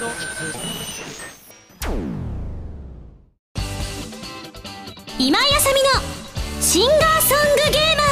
[0.00, 0.08] 今
[5.38, 5.90] 井あさみの
[6.62, 8.02] シンガーソングゲーマ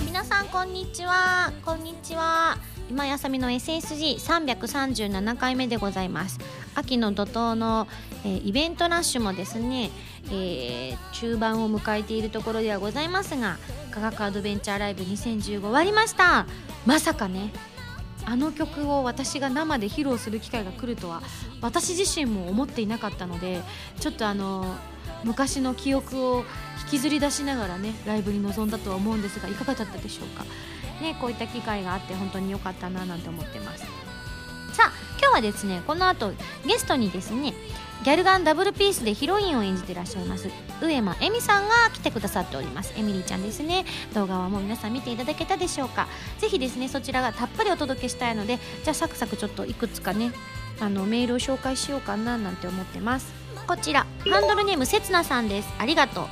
[0.00, 2.58] ー皆さんこんにちはこんにちは
[2.90, 6.40] 今井あさみの SSG337 回目でございます。
[6.74, 7.86] 秋の怒涛の、
[8.24, 9.92] えーイベントラッシュもですね、
[10.32, 13.58] えー中盤を迎えているところではございますが
[13.92, 16.44] 科学アドベンチャーライブ2015終わりました。
[16.86, 17.52] まさかね
[18.26, 21.22] あの曲を私が生で披露する機会が来るとは
[21.60, 23.62] 私自身も思っていなかったので
[24.00, 24.74] ちょっとあの
[25.24, 26.44] 昔の記憶を
[26.84, 30.44] 引きずり出しながらねライブに臨んだとは思うんですがいかがだったでしょうか？
[31.02, 33.84] ねこういった機会があって本当に良かったななんて思ってます。
[34.72, 36.32] さあ今日はですねこの後
[36.66, 37.54] ゲストにですね
[38.04, 40.50] ギャルガンダブルピースでヒロインを演じていらっしゃいます。
[40.82, 42.92] 上間恵美さんが来てくださっております。
[42.98, 43.86] エミリーちゃんですね。
[44.12, 46.06] 動画はもう皆さん見ていただけたでしょうか。
[46.38, 50.32] ぜひですねそちらがたっぷりお届けしたいのでじゃあサクサクちょっといくつかね
[50.80, 53.32] あのメールを紹介しようかななんて思ってます。
[53.66, 55.72] こちらハンドルネームせつなさんです。
[55.78, 56.26] ありがとう。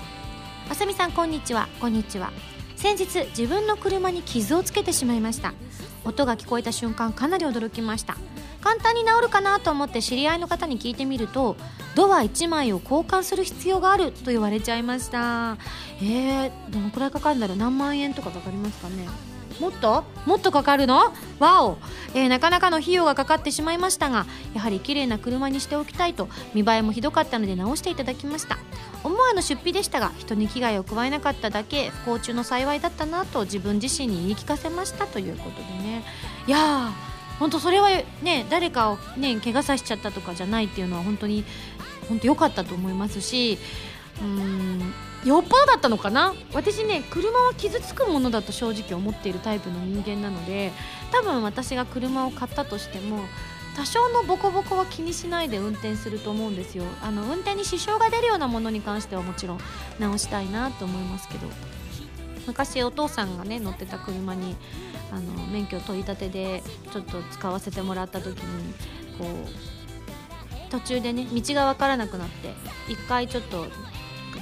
[0.68, 1.70] あさみさんこんにちは。
[1.80, 2.32] こんにちは。
[2.76, 5.54] 先日自分の車に傷をつけてしまいました。
[6.04, 8.18] 音が聞こえた瞬間かなり驚きました。
[8.62, 11.56] 簡単に治るかなと思って知り合いの方に聞いてみると
[11.94, 15.58] ドア1枚を交換する必要があると言われちゃいました。
[16.00, 17.56] えー、どのくらいかかるんだろう？
[17.58, 19.06] 何万円とかかかりますかね？
[19.60, 20.04] もっと？
[20.24, 21.12] もっとかかるの？
[21.38, 21.76] わお、
[22.14, 28.58] えーなかなかの費用がかかってしまいましたがやはり綺麗な車にしておきたいと見栄えもひどかったので直していただきました。
[29.04, 36.04] 思わぬ出費でしたが人に危害を加えなかっただけ不幸中の幸いだったなと自分自身に言い聞かせましたということでね。
[36.46, 37.88] いやー本当それは
[38.22, 41.44] ね誰かをね怪我させちゃったとかじゃないっていうのは本当に
[42.08, 43.58] 本当良かったと思いますし
[44.20, 46.34] うーんよっぽどだったのかな。
[46.52, 50.72] 私ね車は傷つくものだと正直思っているタイプの人間なので
[51.12, 53.20] 多分私が車を買ったとしても
[53.76, 56.84] 多少のボコボコは気にしないで運転すると思うんですよ。
[57.02, 59.58] あの運転に支障が出るようなものに関してはもちろん
[59.98, 61.46] 直したいなと思いますけど。
[62.46, 64.56] 昔お父さんがね乗ってた車に
[65.12, 68.74] あの免許取り立てでちょっと使わせてもらった時に
[69.18, 72.54] こう途中でね道が分からなくなって
[72.88, 73.66] 一回ちょっと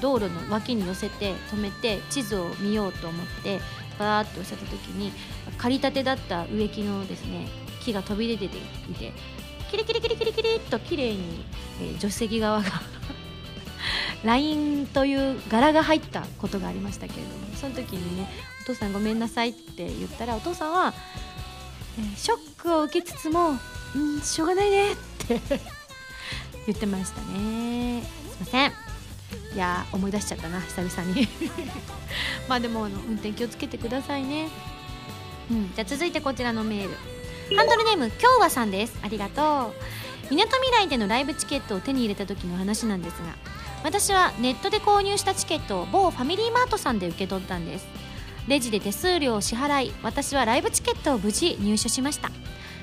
[0.00, 3.58] 道路の脇に寄せて止めて地図を見ようと思って
[3.98, 5.12] バーッと寄せた時に
[5.58, 7.48] 刈りたてだった植木のですね
[7.82, 8.48] 木が飛び出てい
[8.94, 9.12] て
[9.70, 11.44] キリキリキリキリキリっと綺麗に、
[11.80, 12.68] えー助手席側が
[14.24, 18.30] ラインという柄が入ったことがありましたけれどもその時にね
[18.62, 20.94] 「お父さんごめんなさい」って言ったらお父さんは、
[21.98, 23.58] えーショックを受けつつも
[23.94, 24.96] 「うんしょうがないね」っ
[25.26, 25.40] て
[26.66, 28.02] 言ってましたね。
[28.02, 28.72] すいません。
[29.54, 31.28] いや思い出しちゃったな久々に。
[32.48, 34.48] まあでもあの運転気をつけてくださいね。
[35.50, 37.56] うんじゃあ続いてこちらのメール。
[37.56, 38.94] ハンドルネーム京和さんです。
[39.02, 39.74] ありがとう
[40.30, 43.34] みなとみらいでのライブチケットを手に入れた時の話なんですが
[43.82, 47.86] 私はネットで購入したチケットを某ファミリーマートさんで受け取ったんです。
[48.48, 52.30] レジで手数料を支払い私はライブチケットを無事入手しました。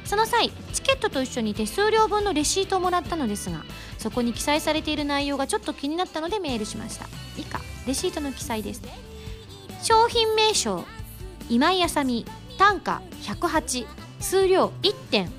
[0.05, 3.65] その際チケットと一緒に手数料分のレシートをもらったのですが
[3.97, 7.07] そこに記載されている内容がちょっと気になったのでメールしました。
[7.37, 8.81] 以下レシートの記載です。
[9.83, 10.85] 商品名称
[11.49, 12.25] 今井あさみ
[12.57, 13.85] 単価108
[14.19, 15.31] 数量1点。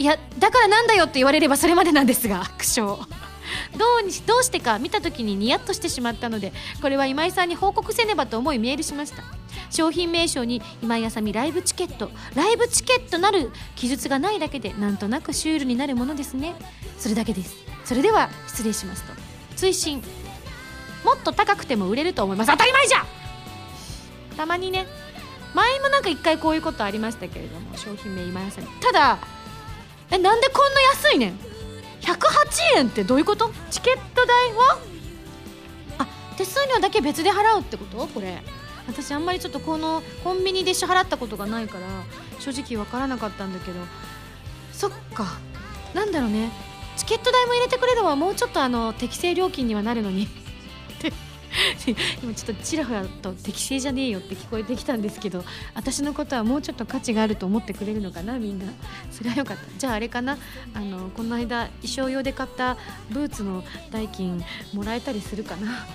[0.00, 3.17] いやだからなんだよって言われればそれまでなんですが苦笑。
[3.76, 9.22] どうにどうしてか見た時にニヤッとしてしまったのでこれは今井さんに報告せねばと思いメールしました。
[9.70, 12.10] 商品名称に今井あさみライブチケット。
[12.34, 16.54] ライブチケットなる記述がないだけでなんとなくシュールになるものですね。
[16.98, 17.54] それだけです。
[17.84, 19.12] それでは失礼しますと。
[19.56, 20.02] 追伸。
[21.04, 22.50] もっと高くても売れると思います。
[22.50, 23.04] 当たり前じゃ
[24.36, 24.86] たまにね
[25.54, 28.66] 前もなんか一回こういうことありましたけれども商品名今井さみ。
[28.80, 29.18] ただ
[30.10, 31.38] えなんでこんな安いねん？
[32.14, 33.52] 108円ってどういうこと？
[33.70, 34.78] チケット代は？
[35.98, 38.06] あ手数料だけ別で払うってこと？
[38.06, 38.42] これ。
[38.86, 41.86] 私あんまりちょっとこのコンビニで支払ったことがないから
[42.38, 43.80] 正直分からなかったんだけど。
[44.72, 45.26] そっか。
[45.92, 46.50] なんだろうね。
[46.96, 50.28] チケット代も入れてくれればもうちょっとあの適正料金にはなるのに。
[52.22, 58.66] 今ちょっとちらほらと適正じゃねえよって聞こえてきたんですけど私のことはもうちょっと価値があると思ってくれるのかなみんな。
[59.10, 59.62] それはよかった。
[59.78, 60.38] じゃああれかな。
[60.74, 62.76] あのこの間衣装用で買った
[63.10, 64.42] ブーツの代金
[64.72, 65.86] もらえたりするかな。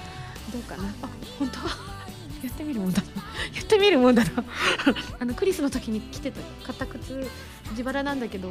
[0.51, 0.83] どうかな。
[1.01, 1.09] あ
[1.39, 1.59] 本当？
[2.43, 3.07] やってみるもんだな。
[3.55, 4.31] やってみるもんだな。
[5.19, 7.29] あのクリスの時に着てた買った靴
[7.71, 8.49] 自腹なんだけど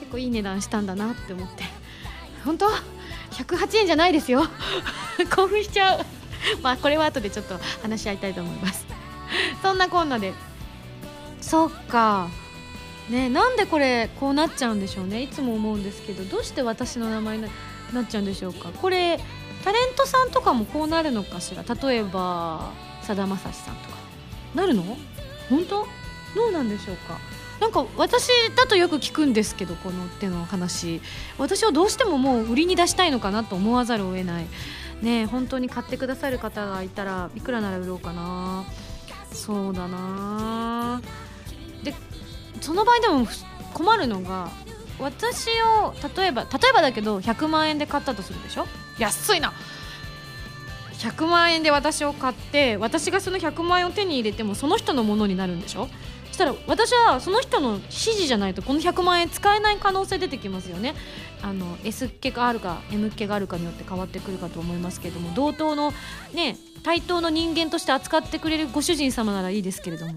[0.00, 1.64] 結構いい値段したんだなって思って。
[2.44, 2.66] 本当
[3.32, 4.44] ？108円じゃないですよ。
[5.34, 6.17] 興奮しちゃう。
[6.62, 8.86] まあこれは後でちょっと話し合いたいと思います。
[9.62, 10.34] そんなこんなで。
[11.40, 12.28] そっか。
[13.08, 15.22] ねなんでこれこうなっちゃうんでしょうね。
[15.22, 17.44] いつも思うんですけどどうして私の名前に
[17.92, 18.70] なっちゃうんでしょうか。
[18.70, 19.18] これ
[19.64, 21.64] タレントさんとかもこうなるのかしら。
[21.74, 22.70] 例えば
[23.02, 23.96] さだまさしさんとか。
[24.54, 24.82] なるの？
[25.48, 25.86] 本当？
[26.34, 27.18] どうなんでしょうか。
[27.60, 31.00] なんか私だとよく聞くんですけどこの手の話。
[31.38, 34.46] 私はどうしてももう売りに出したいのかなと思わざるを得ない。
[35.02, 38.64] ね本当に買ってくださる方がいたらいくらなら売ろうかな。
[39.32, 41.00] そうだな。
[41.82, 41.94] で
[42.60, 43.26] その場合でも
[43.74, 44.50] 困るのが
[44.98, 45.48] 私
[45.82, 48.66] を例えば例えばだけど100万円で買ったとするでしょ？
[48.98, 49.52] 安いな。
[50.94, 55.86] 100万円で私を買って私がその100万円を手に入れてもその人のものになるんでしょ？
[55.86, 55.92] そ
[56.38, 60.94] したら私はその人の指示じゃないとこの100万円使えない可能性出てきますよね。
[61.42, 65.92] あの S っ気があるか M っ気があるかによって変わってくるかと思いますけれども同等の
[66.32, 70.14] ね対等の人間として扱ってくれるご主人様ならいいですけれども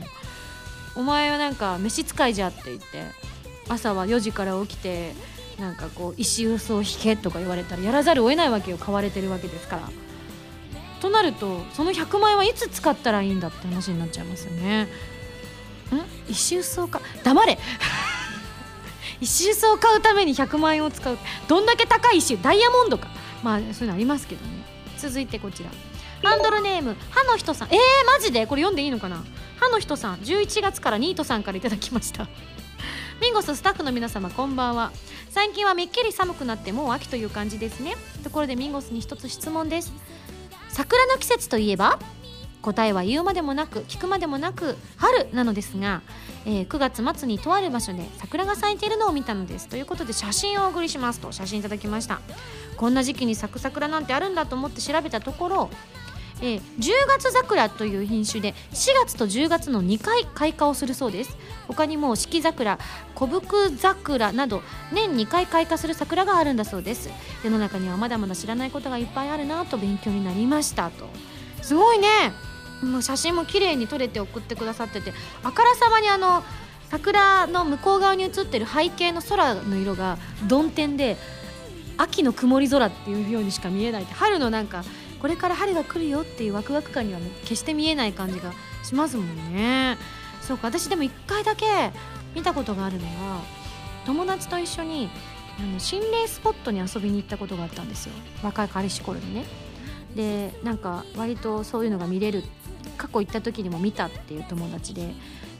[0.95, 2.85] お前はなんか召使いじゃって言って
[3.69, 5.13] 朝は4時から起きて
[5.59, 9.89] なんかこう石臼を引けとか言われたらやらざるを得ないわけよ買われてるわけですから。
[11.01, 14.88] となるとその100万円はいつ使ったらいいんだって話になっちゃいますよね。
[15.95, 16.05] ん？
[16.29, 17.01] 石臼をか？
[17.23, 17.57] 黙れ。
[19.19, 21.17] 石臼を買うために100万円を使う。
[21.47, 23.07] どんだけ高い石ダイヤモンドか。
[23.43, 24.63] まあそういうのありますけどね。
[24.97, 25.69] 続いてこちら。
[26.23, 27.67] ハンドルネーム歯の人さん。
[27.69, 28.45] えー、マジで？
[28.47, 29.23] これ読んでいいのかな？
[29.59, 32.27] 歯の人さん11月からニートさんからいただきました。
[33.21, 34.91] ミンゴススタッフの皆様こんばんは。
[35.29, 37.95] 最近はめっきり寒くなってもう秋という感じですね。
[38.23, 39.93] ところでミンゴスに一つ質問です。
[40.69, 41.99] 桜の季節といえば？
[42.61, 46.01] 答えは言うまでもなく聞くまでもなく春なのですが、
[46.45, 49.67] えー、9月末にとある場所で桜が咲いているのを見たのです。
[49.67, 52.21] ということで写真をお送りしますと写真いただきました。
[52.77, 55.69] こんな時期に咲く桜なんてあるんだと思って調べたところ
[56.41, 61.37] えー、10月桜という品種で4月と10月の2回開花をするそうです。
[61.67, 62.79] 他にも四季桜
[63.15, 67.09] 小福桜など年2回開花する桜があるんだそうです。
[67.43, 71.07] 世の中にはまだまだ知らないことがいっぱいあるなと勉強になりましたと。
[71.61, 72.07] すごいね。
[72.81, 75.13] もう写真も綺麗に撮れて送ってくださってて
[75.43, 76.43] あからさまにあの
[76.89, 80.17] 桜の向こう側に写ってる背景の空の色が
[80.47, 81.17] 曇天で
[81.97, 84.83] 秋の曇り空っていうようにしか見えない春のなんか
[85.21, 88.51] これから春が来るよっていうワクワク感には決して見えない感じが
[88.83, 89.97] しますもんね。
[90.41, 91.65] そうか私でも1回だけ
[92.33, 93.41] 見たことがあるのは
[94.05, 95.09] 友達と一緒に
[95.59, 98.13] あの心霊スポットに遊びに行ったことがあったんですよ。
[98.41, 99.45] 若い彼氏頃にね。
[100.15, 102.43] でなんか割とそういうのが見れる
[103.01, 105.13] 過去行った時にも見たっていう友達でで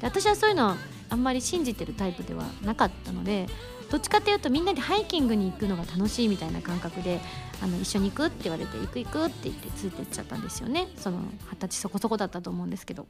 [0.04, 0.76] 私はそういうの
[1.10, 3.48] あんまり信じてるタイプではなかったので
[3.90, 7.20] どっちかっていうとみんなでハイキングに行くのが楽しいみたいな感覚で
[7.62, 10.88] あの一緒に行くって言われて行く行くって言ってついてっちゃったんですよね。
[10.96, 11.20] その
[11.52, 13.08] 二十歳そこそこだったと思うんですけど。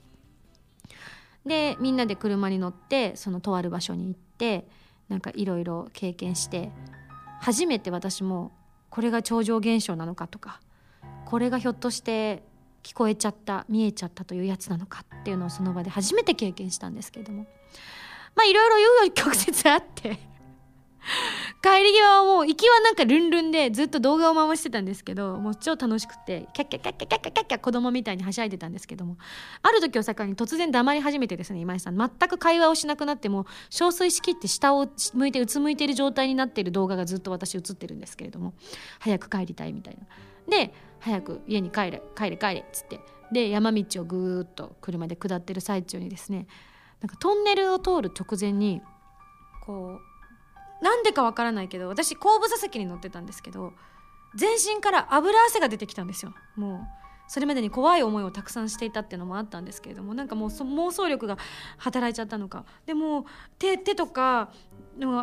[1.45, 4.67] でみんなで車に乗ってそのとある場所に行って
[5.09, 6.71] なんかいろいろ経験して
[7.41, 8.51] 初めて私も
[8.89, 10.61] これが超常現象なのかとか
[11.25, 12.43] これがひょっとして
[12.83, 17.45] 聞こえちゃった見えちゃったというやつなのかっていうのをその場で初めて経験したんですけれども。
[18.35, 20.31] まあいろいろ紆余曲折あって。
[21.61, 29.17] 帰り際はもう行きはなんかルンルンでずっと動画を回してたんですけどもう超楽しくてキャッキャッキャッキャッキャッキャッキャッキャ子供みたいにはしゃいでたんですけども
[29.63, 38.53] ある時を境に突然黙り始めてですね今井さん全く会話をしなくなっても憔悴しきって下を向いてうつむいている状態になっている動画がずっと私映ってるんですけれども
[38.99, 40.05] 早く帰りたいみたいな
[40.55, 42.99] で早く家に帰れ帰れ帰れっつって。
[43.31, 46.47] で山道をぐーっと車で下ってる最中にですね
[46.99, 48.81] なんかトンネルを通る直前に
[49.65, 49.99] こ
[50.81, 53.73] うなんでかわからないけど私後部座席に乗ってたんですけど
[54.35, 56.33] 全身から油汗が出てきたんですよ。
[56.55, 56.79] もう
[57.27, 61.37] それまでに怖い思いをたくさんしていたっていうのもあったんですけれどもなんかもう妄想力が
[61.77, 62.65] 働いちゃったのか。
[62.85, 63.25] でも
[63.57, 64.51] 手手とか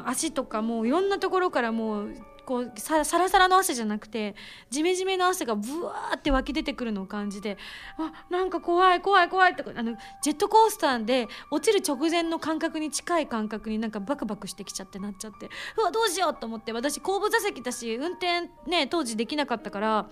[0.07, 2.15] 足とかもういろんなところからもう
[2.49, 4.35] こうサラサラの汗じゃなくて
[4.71, 7.59] ジメジメの汗がブワーって湧き出てくるのを感じて
[7.99, 20.09] あなんか怖い怖い怖いとかあのジェットコースターで落ちる直前の感覚に近い感覚になんかバクバクしてきちゃってなっちゃってうわどうしようと思って私後部座席だし運転ね当時できなかったから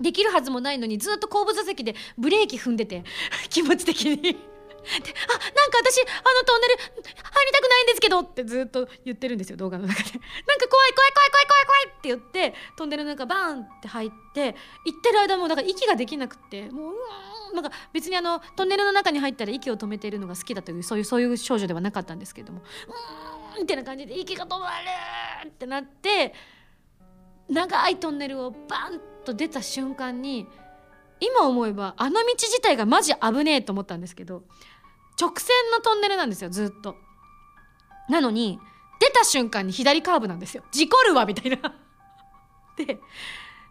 [0.00, 3.02] できるはずもないのにずっと後部座席でブレーキ踏んでて
[3.50, 4.51] 気持ち的に。
[4.82, 10.10] であなんか私あのトンネル入りたくないんですけどってずっと言ってるんですよ動画の中で。
[10.46, 16.94] なんか怖い怖い怖い怖い怖い怖いって言ってトンネルの中バーンって入って行ってる間もだか息ができなくてもう
[17.52, 24.68] うなんか別にあのトンネルの中に入ったら息を止めているのが好きだというそういうそういう少女ではなかったんですけれどもうーんみたいな感じで息が止ま
[25.44, 26.34] るってなって
[27.48, 30.46] 長いトンネルをバンと出た瞬間に
[31.20, 34.42] 今思えばあの道自体がマジ危ねえと思ったんですけど
[35.20, 36.96] 直線のトンネルなんですよずっと。
[38.08, 38.58] なのに
[39.00, 41.74] 出た瞬間に左カーブなんですよ事故るわみたいな
[42.76, 43.00] で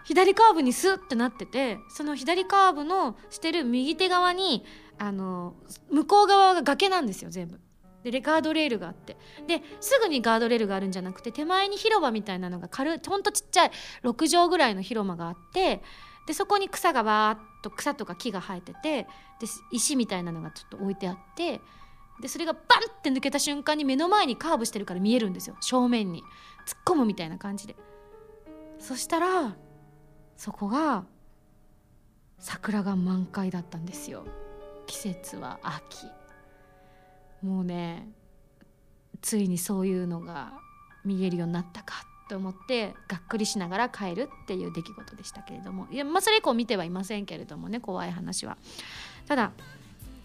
[0.04, 4.66] 左カーブにスッてなっててその左カーブのしてる右手側に
[4.98, 5.56] あの
[5.90, 7.60] 向こう側が崖なんですよ全部。
[8.04, 13.72] でガードレールがあってですぐにガードレールがあるんじゃなくて手前に広場みたいなのが軽いほんとちっちゃい
[14.04, 15.84] 6畳ぐらいの広間があって
[16.28, 21.62] でそこに草がわーっと草とか木が生えててで石みたいなのがちょっと置いてあって
[22.22, 25.58] でそれがバンって抜けた瞬間に目の前にカーブしてるから見えるんですよ。
[25.60, 26.24] 正面に。
[26.68, 27.75] 突っ込むみたいな感じで。
[28.80, 29.56] そしたら
[30.38, 31.06] そこが
[32.38, 34.25] 桜が満開だったんですよ。
[34.86, 36.06] 季節は秋。
[37.42, 38.08] もうね
[39.22, 40.54] ついにそういうのが
[41.04, 45.86] 見えるようになったかと思ってがっくりしながら帰るっていう出来事でしたけれども。
[45.92, 48.58] いや、まあ、それ以降見てはいませんけれどもね怖い話は。
[49.28, 49.52] ただ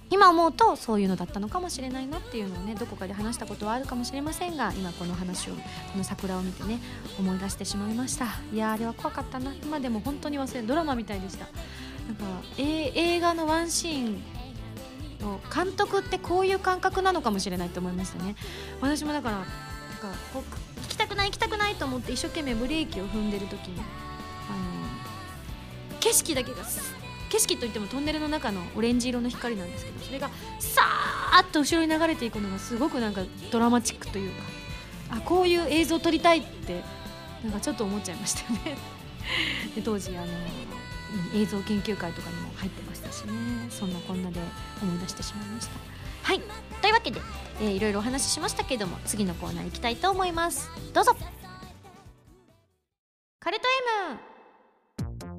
[0.08, 5.58] 今思うとそういうのだったのかもしれないなっていうのをねどこかで話したことはあるかもしれませんが今この話をこ
[5.98, 6.78] の桜を見てね
[7.18, 8.26] 思い出してしまいました。
[8.52, 9.52] いやあれは怖かったな。
[9.64, 11.46] 今でも本当に忘れドラマみたいでした。
[11.46, 12.24] なんか、
[12.56, 14.22] え映画のワンシーン
[15.20, 18.36] の監督ってこういう感覚なのかもしれないと思いましたね。
[18.80, 19.48] 私もだからなんか
[20.96, 24.52] きたくない行きたくないと思って一生懸命ブレーキを踏んでる時にあ
[25.92, 26.58] の景色だけが
[27.28, 34.42] 景色といってもトンネルの中のオレンジ色の光なんですけどそれがさーっと後ろに流れていくのがすごくなんかドラマチックというか
[35.10, 36.82] あこういう映像を撮りたいって
[37.44, 38.76] なんかちょっと思っちゃいましたよね。
[39.76, 40.26] で当時あの
[41.34, 43.32] 映像研究会とかにも入ってましたしね。
[43.70, 44.40] そんなこんなで
[44.82, 45.95] 思い出してしまいました。
[46.26, 46.40] はい。
[46.82, 47.20] というわけで、
[47.60, 50.68] えー、いろいろお話ししましたけども次のコーナー行きたいと思います。
[50.92, 51.16] どうぞ。
[53.38, 53.62] カルト
[54.10, 54.18] M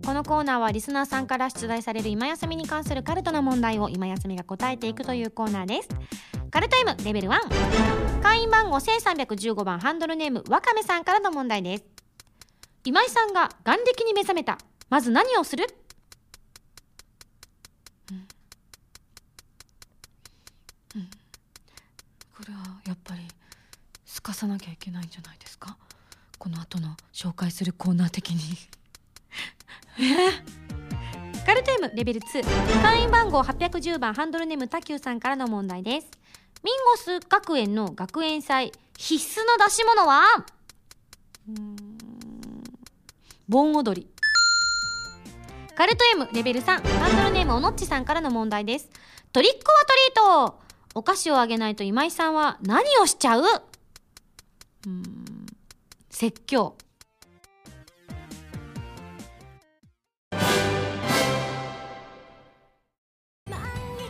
[0.05, 5.89] このコーナーはリスナーさんから出題される今休みに関するカルトな問題を今休みが答えていくというコーナーです。
[6.51, 11.83] カルト M レベル1会員番号1315番ハンドルネームわかめさんからの問題です。
[12.85, 14.57] 今井さんが眼力に目覚めた。
[14.89, 15.67] まず何をする、
[18.11, 18.27] うん
[20.95, 21.09] うん、
[22.37, 23.21] これはやっぱり
[24.05, 25.75] すかさなきゃいけないんじゃないですか？
[26.37, 28.39] この後の紹介するコーナー的に。
[29.99, 30.29] え？
[31.47, 36.07] カルテームレベル2会員番号810番ハンドルネームタキューさんからの問題です。
[36.63, 38.71] ミンゴス学園の学園祭。
[38.97, 40.45] 必須の出し物は？
[43.47, 44.07] 盆踊り。
[45.75, 48.89] カルト M レベル3ハンドルネームおのっちさんからの問題です。
[49.33, 49.93] トリックオアト
[50.43, 50.66] リート。
[50.97, 53.43] お菓子をあげないと今井さんは何をしちゃう？
[53.43, 55.03] うん
[56.09, 56.75] 説教。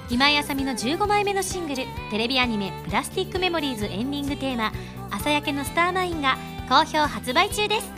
[0.10, 4.72] 今井麻美の15枚目のシングルテレビアニメ「プラスティックメモリーズ」エンディングテーマ
[5.12, 6.38] 「朝焼けのスターマイン」が
[6.70, 7.91] 好評発売中です。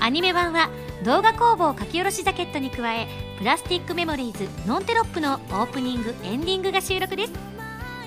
[0.00, 0.68] アニメ版は
[1.04, 3.06] 動画工房書き下ろしジャケットに加え
[3.38, 7.53] 「プラスティックメモリーズノンテロップ」のオープニングエンディングが収録です。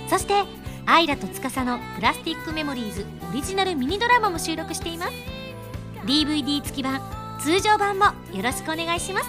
[0.10, 0.44] そして
[0.86, 5.14] アイラと司の「プラスティックメモリーズ」オリジナルミニドラマも収録しています。
[6.06, 7.02] DVD 付き版
[7.42, 9.28] 通常版もよろしくお願いします。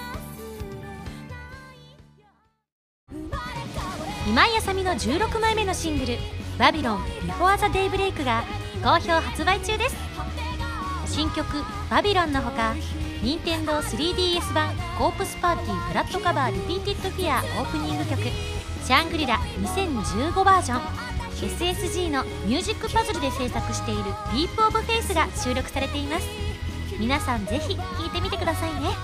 [4.26, 6.18] 今井麻美の16枚目のシングル
[6.58, 8.44] 「バビロン before the daybreak が
[8.84, 9.96] 好評発売中です。
[11.06, 12.74] 新曲「バビロンのほか
[13.22, 18.22] 任天堂 3DS 版「コープスパーティー Blood Covered Repeated Fear」オープニング曲
[18.88, 20.80] 「シャングリラ2015バージョン」
[21.36, 26.26] SSG のミュージックパズルで制作している「ディープオブフェイスが収録されています。
[26.98, 28.96] 皆さんぜひ聴いてみてくださいね。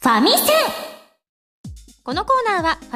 [0.00, 0.71] ファミセ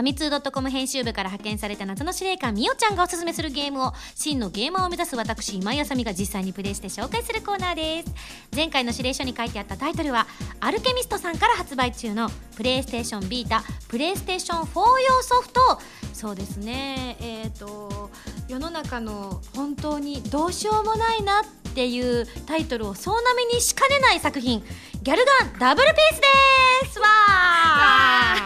[0.00, 8.14] ァミツー .com 編集部から派遣された夏の司令官みおちゃんがおすすめするゲームを真のゲーマーを目指す私今井あさみが実際にプレイして紹介するコーナーです。
[8.54, 10.26] 前回の指令書に書いてあったタイトルは
[10.60, 15.80] アルケミストさんから発売中のプレイステーションビータプレイステーション4用ソフト。
[16.12, 17.16] そうですね。
[17.20, 18.10] えっ、ー、と
[18.48, 24.62] 世の中の本当にどうしようもないなっていうタイトルを総なめにしかねない作品
[25.02, 27.00] ギャルガンダブルピースです。
[27.00, 27.06] わ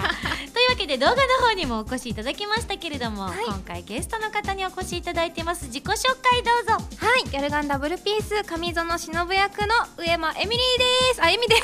[0.09, 0.40] というわ
[0.81, 3.45] けで動画の方にもお越しいただきましたけれども、はい。
[3.45, 5.67] 今回ゲストの方にお越しいただいてます。
[5.67, 5.91] 自己紹
[6.23, 6.85] 介どうぞ。
[6.97, 11.23] はい、ギャルガンダブルピース上園忍役の上間エミリーです。
[11.23, 11.63] あ、エミです。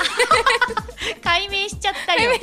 [1.23, 2.29] 解明しちゃったよ。
[2.29, 2.37] 上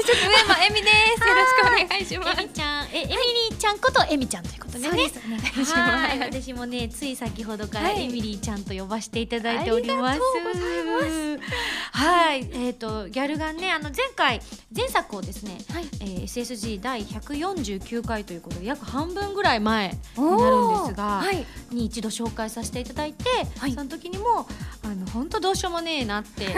[0.48, 1.28] 間エミです。
[1.28, 2.40] よろしくお願いします。
[2.42, 2.86] エミちゃん。
[2.92, 4.88] えエミリーちゃんことエミちゃんということでね。
[4.88, 5.20] そうです。
[5.26, 5.76] お願いします。
[5.76, 6.18] はい。
[6.18, 8.04] 私もねつい先ほどからはい。
[8.04, 10.20] エミリーちゃんと呼ばせていただいております。
[10.20, 11.54] ありがとうございます。
[11.92, 12.50] はい。
[12.52, 14.40] えっ、とギャルガンねあの前回
[14.74, 15.88] 前作をですね、はい。
[16.00, 21.46] えー SSG 第149回ということで約半分ぐらい前になるんですが、はい。
[21.70, 23.24] に一度紹介させていただいて、
[23.58, 23.72] はい。
[23.72, 24.46] その時にも
[24.82, 26.48] あの本当どうしようもねえなって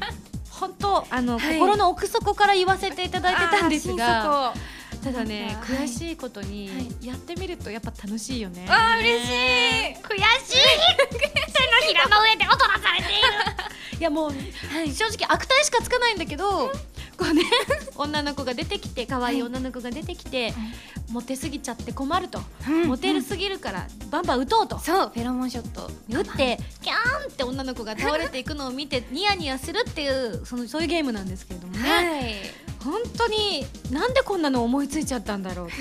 [0.50, 1.58] 本当あの、はい。
[1.58, 4.54] 心の奥底から言わせていただいてたんですが
[5.02, 7.06] ただね悔しいことに、はい。
[7.06, 8.66] やってみるとやっぱ楽しいよね。
[8.68, 9.32] あー嬉しい。
[10.02, 10.56] 悔しい。
[11.56, 13.66] 手のひらの上で踊らされている。
[13.98, 16.70] いやもう、正直悪態しかつかないんだけど、
[17.16, 17.42] こうね
[17.96, 20.52] 女の子が出てきて可愛い女の子が出てきて、
[21.10, 22.88] モテすぎちゃって困ると、うん。
[22.88, 24.78] モテるすぎるからバンバン打とうと。
[24.78, 25.90] そう、フェロモンショット。
[26.10, 32.34] 打ってキャーンって女の子が倒れていくのを見て ニヤニヤするっていうそのそういうゲームなんですけれどもね、はい。
[32.84, 35.76] 本当になんでこんなの思いついちゃったんだろうって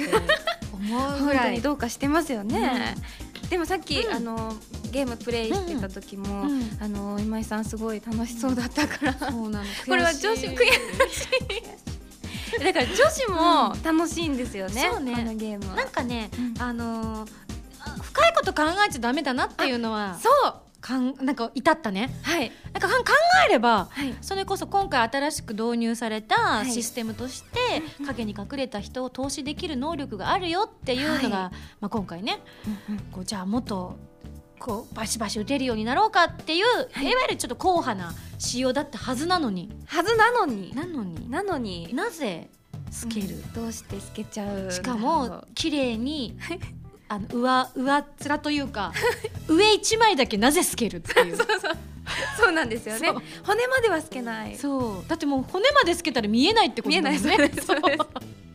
[0.74, 2.96] 思うぐ 本当らいにどうかしてますよね。
[3.50, 4.14] でもさっき、うん。
[4.14, 4.56] あの
[4.96, 10.56] ゲームプレイしてた時も、うんあの今井さんすごい楽しそうだったから、そうなのこれは女子悔し
[12.58, 12.64] い。
[12.64, 15.14] だから女子も楽しいんですよね、そうね。
[15.14, 15.76] このゲームは。
[15.76, 16.62] なんかね、うん。
[16.62, 17.32] あのー
[17.82, 20.54] あ深いこと考えちゃダメだなっていうのはそう。
[20.80, 22.10] かんなんか至ったね。
[22.22, 22.52] はい。
[22.72, 22.94] なんか考
[23.50, 24.16] えればはい。
[24.22, 26.72] それこそ今回新しく導入されたい。
[26.72, 27.60] システムとして、
[28.06, 32.40] 影に隠れた人を投資できる能力があるよっていうのが、はまあ、今回ね。
[33.12, 33.98] こうじゃあもっと
[34.66, 39.70] こうバシバシ打てるようになろうかっていう、い、わゆるちょっと硬派な仕様だったはずなのに。
[39.86, 40.74] はずなのに。
[40.74, 41.30] なのに。
[41.30, 41.94] なのに。
[41.94, 42.50] なぜ
[42.90, 44.72] スケル、どうして透けちゃう？
[44.72, 46.36] しかも綺麗に
[47.10, 48.92] あの上上っ面というか
[49.48, 51.38] 上一枚だけなぜ透けるっていう。
[51.38, 51.78] そうそう。
[52.36, 53.12] そうなんですよね。
[53.44, 54.58] 骨までは透けない。
[54.58, 55.08] そう。
[55.08, 57.52] だってもう骨まで透けたら見えないってこと見えないだもんね。
[57.54, 57.56] そう。
[57.56, 58.46] ですそうです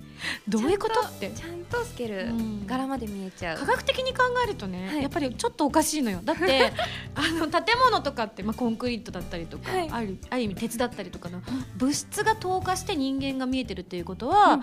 [0.49, 1.01] どういうこと？
[1.01, 1.31] って。
[1.31, 2.67] ちゃんと透ける、うん。
[2.67, 3.59] 柄まで見えちゃう。
[3.59, 5.03] 科学的に考えるとね、はい。
[5.03, 6.21] やっぱりちょっとおかしいのよ。
[6.23, 6.73] だって
[7.15, 9.89] あの建物とかって、まあ、コンクリートだったりとか、はい。
[9.91, 11.41] あるある意味鉄だったりとかの
[11.77, 14.59] 物質が透過して人間が見えてるっていうことは、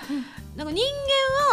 [0.55, 0.83] なんか人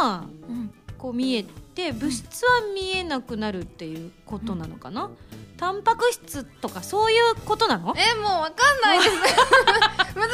[0.01, 5.11] 間はうんうんこう見えて物質は見えなくなるっていうことなのかな、
[5.59, 7.93] タンパク質とかそういうことなの？
[7.95, 9.11] えもうわかんないです。
[9.21, 10.33] 難し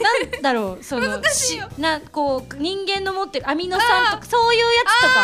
[0.00, 0.02] い。
[0.32, 1.68] なんだろうその難しいよ。
[1.76, 5.20] なこう人間の持ってるアミノ酸とかそういうやつとかが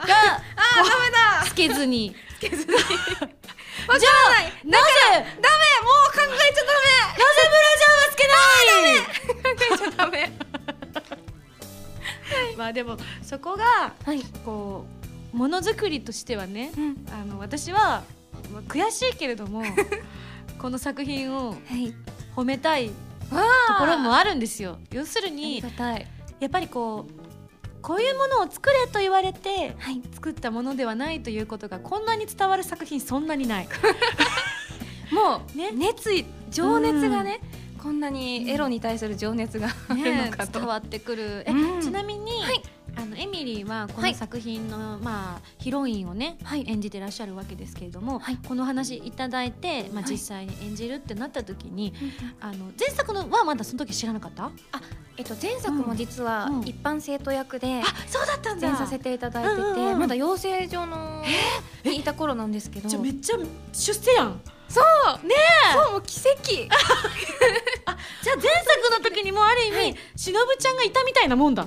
[0.00, 1.44] ーダメだ。
[1.44, 2.16] つけずに。
[3.86, 4.44] わからない。
[4.64, 4.84] なぜ？
[5.12, 5.36] ダメもう
[6.10, 6.40] 考えちゃなぜ
[7.14, 9.56] ブラジャーはつけない ダメ。
[9.56, 10.45] 考えちゃダメ
[12.56, 14.22] まあでもそこがはい。
[14.44, 14.84] こ
[15.34, 17.06] うものづくりとしてはねうん。
[17.12, 18.02] あの私は
[18.52, 19.62] まあ悔しいけれども
[20.58, 21.94] この作品をはい。
[22.34, 22.90] 褒めたい
[23.30, 24.78] わところもあるんですよ。
[24.92, 25.62] 要するに
[26.40, 30.02] やっぱりこうこういうものを作れと言われてはい。
[30.12, 33.68] 作ったものではないということがこんなに伝わる作品そんなにない。
[35.12, 35.70] もうね。
[35.72, 37.40] 熱意情熱がね、
[37.86, 41.44] こんなにエロに対する情熱が あるねのかと、伝わってくる。
[41.46, 41.80] え、うん。
[41.80, 42.60] ちなみに、はい。
[42.96, 44.12] あのエミリーはこはい。
[44.12, 46.64] の作品の、まあ、ヒロインをね、はい。
[46.66, 48.38] 演じてらっしゃるわけですけれども、はい。
[48.48, 50.10] この話いただいて、まあ、はい。
[50.10, 51.94] 実際に演じるってなった時に、
[52.40, 54.50] あの前作のはまだその時知らなかった？
[55.18, 56.60] えっと前作も実はうん。
[56.62, 61.22] 一般生徒役であそうだったん出演させていただいてて、まだ養成所の
[61.84, 62.88] にいた頃なんですけど。
[62.88, 63.36] じゃあめっちゃ
[63.72, 65.26] 出世やんそう。
[65.26, 65.34] ね
[65.74, 66.52] そうもう奇跡。
[68.22, 69.96] じゃあ前作の時にもある意味、はい。
[70.16, 71.66] しのぶちゃんがいたみたいなもんだ、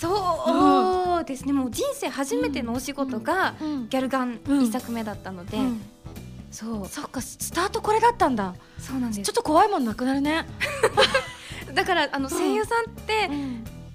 [0.00, 1.52] そうですね。
[1.52, 3.88] もう人生初めてのお仕事がうん。
[3.88, 4.64] ギャルガンうん。
[4.64, 5.82] 一作目だったので、うん。
[6.50, 6.88] そう。
[6.88, 8.54] そっかスタートこれだったんだ。
[8.78, 9.22] そうなんです。
[9.22, 10.46] ちょっと怖いもんなくなるね、
[11.74, 13.30] だからあの声優さんって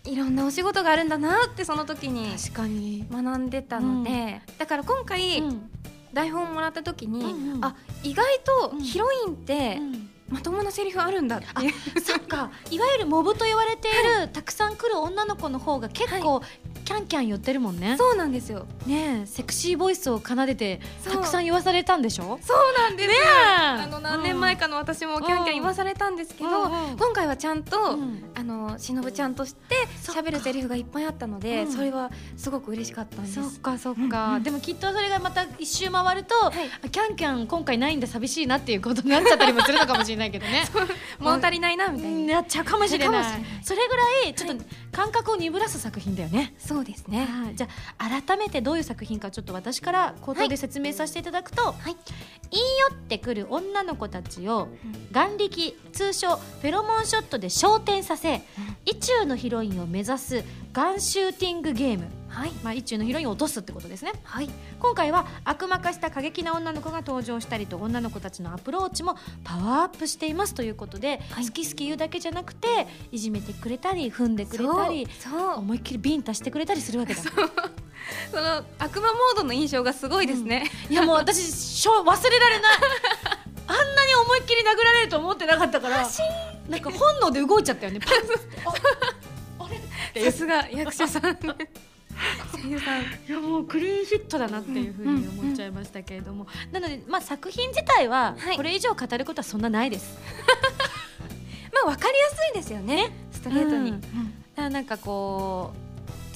[0.05, 5.69] いろんなお仕事があるんだなってその時に確かに、学んでたので、だから今回、うん
[6.13, 7.65] 台本をもらった時に、うんうん。
[7.65, 8.79] あ意外とうん。
[8.79, 10.09] ヒロインってうん。
[10.29, 11.45] まともなセリフあるんだって
[12.01, 12.49] そっか。
[12.71, 16.41] いわゆるモブと言われている、たくさん来る女の子の方が結構、
[16.85, 17.97] キャンキャン言ってるもんね。
[17.99, 18.65] そうなんですよ。
[18.87, 22.39] ねえセクシーボイスを奏でてたくさん言わされたんでしょ？
[22.41, 23.83] そうなんですよ、ねえ。
[23.83, 31.71] あの何年前かの私もキャンキャン言わされたんですけど、今回はちゃんと、うんあのしのぶちゃんとして喋るセリフがいっぱいあったので、うん。
[31.71, 33.35] それはすごく嬉しかったんです。
[33.35, 34.43] そっかそっうんか、うん。
[34.43, 36.35] でもきっとそれがまた一周回ると、
[36.89, 40.63] キャンキャン今回ないんだ寂しいなっていうことになっちゃったりもするのかもしれないけどね。
[41.19, 43.23] 物足りないなみたいな、 なっちゃうかもしれない。
[43.63, 47.25] それぐらいちょっと感覚を鈍らす作品だよね、そうですね。
[47.25, 47.67] はいじゃ
[47.97, 51.95] あ改めてどういう作品かちょっと私から口頭で説明させていただくと、はい。
[52.53, 54.67] 言い寄ってくる女の子たちを
[55.11, 58.22] 眼力通称フェロモンショットで昇天させ、
[58.85, 62.51] 意中のヒロインを目指すガンシューティングゲーム、はい。
[62.63, 64.11] まあ、意中のヒロインを落とすってことですね。
[64.23, 64.49] はい。
[64.79, 71.45] 今回は悪魔化した過激な女の子が登場したりと女の子たちのアプローチもパワーアップしていますということで、はい。
[71.45, 77.21] 好き好き言うだけじゃなくていじめてくれたり踏んでくれたりそう思いっきりビンタしてくれたりするわけだ。
[77.21, 82.77] その悪魔モードの印象がすごいですね、いやもう私しょ忘れられない
[83.67, 86.07] あんなに思いっきり殴られると思ってなかったから
[86.69, 87.99] なんか本能で動いちゃったよね。
[89.57, 89.69] パ
[90.15, 90.25] れ？
[90.25, 91.35] さすが役者さん。
[91.35, 91.55] 声
[92.69, 93.01] 優さん。
[93.27, 98.57] いやもうクリーンフィットだなっていうふうに思っちゃいましたけれども、なので、まあ、作品自体ははい。
[98.57, 100.17] これ以上語ることはそんなないです、
[101.73, 103.11] まあ分かりやすいですよね。
[103.31, 104.01] ストレートに、うん。
[104.01, 105.82] だからなんかこう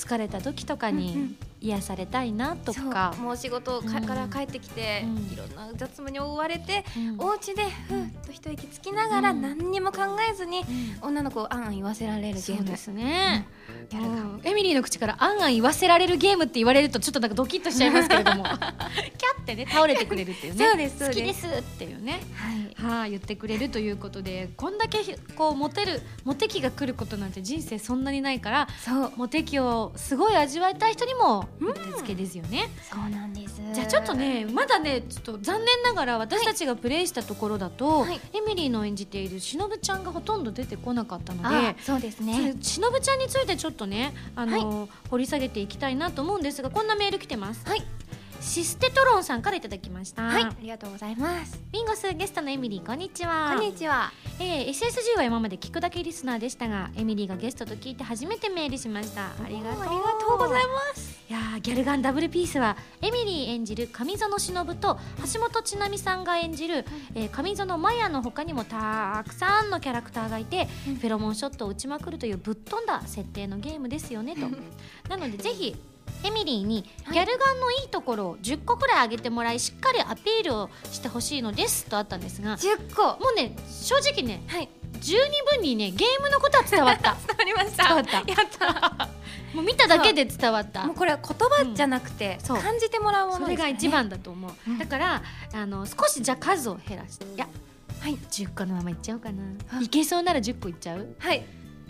[0.08, 1.38] 疲れた時とかうんうにん。
[1.60, 3.24] 癒されたいなとか、そう。
[3.26, 5.34] もう仕事から帰ってきて、うん。
[5.34, 7.16] いろんな雑務に追われて、うん。
[7.20, 9.42] お家でふーっと一息つきながら、うん。
[9.42, 10.60] 何にも考えずに
[11.02, 11.08] うん。
[11.10, 12.58] 女の子をあんあん言わせられるゲーム。
[12.58, 13.48] そうですね、
[14.44, 18.44] エミリーの口からあんあん言わせられるゲームって言われるとちょっとなんかドキッとしちゃいますけれども。
[18.48, 20.66] キャってね倒れてくれるっていうね。
[20.66, 22.22] そうです好きですすっていうね。
[22.36, 23.00] はい。
[23.00, 25.00] はい、言ってくれるということでこんだけ
[25.36, 29.14] こうモテるモテ期が来ることなんて人生そんなにないからそう。
[29.16, 33.47] モテ期をすごい味わいたい人にもうってつけですよね、そうなんです
[33.78, 38.20] じゃあちょっとねまだねちょっと残念ながら私たちがプレイしたところだと、はい。
[38.34, 47.64] エミリーの演じているしのぶちゃんがほとんど出てこなかったのあでそうですそねれしのぶちゃんについてちょっとねあの、掘り下げていきたいなと思うんですがこんなメール来てます。
[47.68, 47.84] はい
[48.40, 50.24] システトロンさんからいただきました。
[50.24, 51.60] はいありがとうございます。
[51.72, 53.54] ビンゴスゲストのエミリーこんにちは。
[53.56, 54.12] こんにちは。
[54.40, 59.28] えー SSG は今まで聞くだけリスナーでしたがエミリーがゲストと聞いて初めてメールしました。
[59.28, 59.82] ありがとう。
[59.82, 61.18] ありがとうございます。
[61.30, 65.00] いやーギャルガンダブルピースはエミリー演じる上園忍と
[65.34, 70.96] 橋本千奈美さんが演じる、えー上園マヤの他にもたくさんのキャラクターがいて、うん。
[70.96, 74.48] フェロモンショットを打ちまくるというぶっ飛んだ設定のゲームですよねと。
[75.10, 75.76] なのでぜひ
[76.24, 77.14] エミリーにはい。
[77.14, 83.04] ギャルガンのいいところを10個くらい上げてもらいしっかりアピールをしてほしいのですとあったんですが10個。
[83.22, 84.70] もうね正直ねはい。
[85.00, 85.22] 十二
[85.58, 87.16] 分にねゲームのことは伝わった。
[87.28, 87.84] 伝わりました。
[87.86, 88.12] 伝わった。
[88.18, 88.26] やっ
[88.58, 89.10] た。
[89.54, 90.86] もう見ただけで伝わった。
[90.86, 92.62] もうこれは言葉じゃなくて、うん。
[92.62, 93.46] 感じてもらうものね。
[93.46, 94.78] それが一番だと思う、うん。
[94.78, 95.22] だから
[95.54, 97.48] あの少しじゃあ数を減らしていや
[98.02, 98.16] はい。
[98.16, 99.44] 10個のままいっちゃおうかな。
[99.72, 101.16] あいけそうなら10個いっちゃう。
[101.20, 101.46] はい。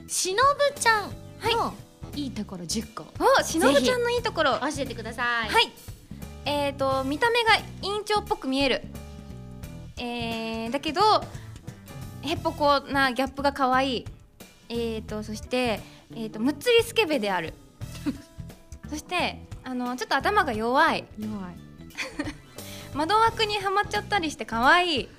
[0.07, 1.11] しのぶちゃん
[1.43, 3.05] のいいところ10個。
[3.39, 4.59] おしのぶちゃんのいいところ。
[4.59, 5.49] 教えてください。
[5.49, 5.71] はい。
[6.45, 8.81] えー、と見た目が委員長っぽく見える。
[9.97, 11.01] えー、だけど
[12.21, 14.05] へっぽこなギャップが可愛い。
[14.69, 17.53] えー、とそして、えー、とむっつりスケベである。
[18.89, 21.03] そしてあのちょっと頭が弱い。
[21.19, 21.55] 弱い。
[22.95, 25.09] 窓枠にはまっちゃったりして可愛い。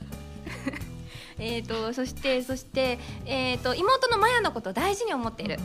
[1.38, 5.58] えーとそしてそして、えー、と妹のマヤのことを大事に思っている、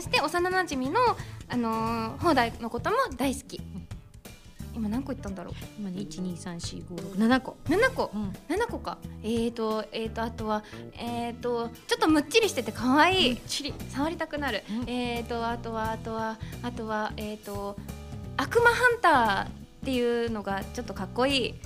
[0.00, 0.98] そして幼なじみの、
[1.50, 3.60] あのー、放題のことも大好き。
[4.74, 5.54] 今何個言ったんだろう？
[5.78, 7.56] 今ね1234567個。
[7.68, 8.10] 7個。
[8.14, 8.32] うん。
[8.48, 8.96] 7個か。
[9.22, 13.38] えーとえーとあとはえーとちょっとむっちりしてて可愛い。
[13.90, 14.88] 触りたくなる、うん。
[14.88, 17.76] えーとあとはあとはあとはえーと
[18.38, 19.50] 悪魔ハンターっ
[19.84, 21.54] ていうのがちょっとかっこいい。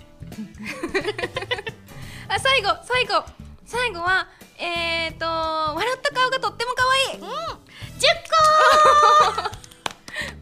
[2.26, 3.22] あ最後最後。
[3.66, 7.30] 最後はえーと笑った顔がとっても可愛い、うん、10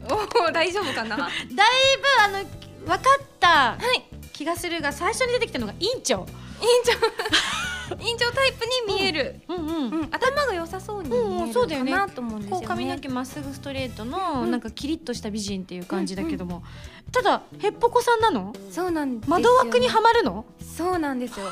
[0.07, 1.15] 個おお大丈夫かな？
[1.17, 2.43] は だいぶあの
[2.85, 4.03] 分かったい。
[4.33, 6.25] 気がするが最初に出てきたのが院長。
[6.61, 7.95] 委員長。
[8.03, 9.57] 委員長タイプに見える、うん。
[9.57, 10.07] うんうん。
[10.11, 11.91] 頭が良さそうに見うんうえるかんそうだよね。
[11.91, 12.61] なと思うんですよね。
[12.61, 14.51] こう髪の毛まっすぐストレートの、うん。
[14.51, 16.63] なんかキリッとした美人っていう感じだけども、
[17.11, 18.53] ただへっぽこさんなの？
[18.71, 19.35] そうなんですよ。
[19.35, 21.45] 窓枠にはまるの、そうなんですよ。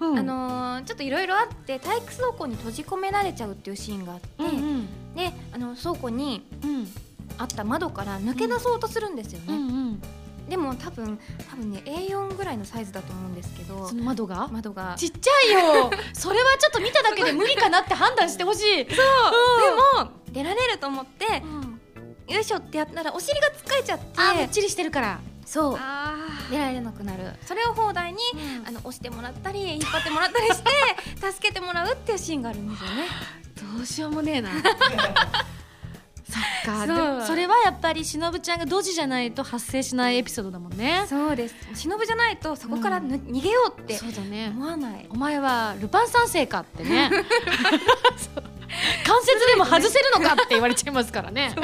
[0.00, 0.18] うん。
[0.18, 4.86] あのーちょっといろいろあって体育倉庫に閉じ込められちゃうっていうシーンがあって、うんうん。
[5.14, 6.88] であの倉庫にうん。
[7.36, 9.44] あった窓から抜け出そうとするんですよね。
[9.48, 10.02] うんうん
[10.48, 11.18] でも多分
[11.50, 14.48] 多分ね A4 ぐらいのサイズだと思うんですけどその窓が？
[14.50, 14.94] 窓が。
[14.96, 15.90] ちっちゃいよ。
[16.14, 18.84] それはちょっと見ただけで無理かなって判断してほしい。
[18.86, 18.94] で
[20.02, 22.34] も出られると思ってうん。
[22.34, 24.04] よいしょってやったらお尻がつっかえちゃって。
[24.16, 25.20] あーもっちりしてるから。
[25.44, 25.74] そう。
[25.78, 27.32] あ出られなくなる。
[27.46, 28.18] それを放題に
[28.66, 30.70] あの押してもらったり引っ張ってもらったりして
[31.32, 33.06] 助けてもらうっていうシーンがあるんですよね。
[33.76, 34.50] どうしようもねえな。
[36.28, 36.86] そっか。
[36.86, 36.96] そう。
[36.96, 41.04] でもそれはやっぱりしのぶちゃんがドジじゃないと発生しないエピソードだもんね。
[41.08, 41.54] そうです。
[41.74, 44.52] 忍じゃないとそこからぬ、逃げようってそうだね。
[44.54, 45.06] 思わない。
[45.10, 47.10] お前はルパン三世かってね。
[49.04, 51.54] 関節でも外せるのかって言われちゃいますからね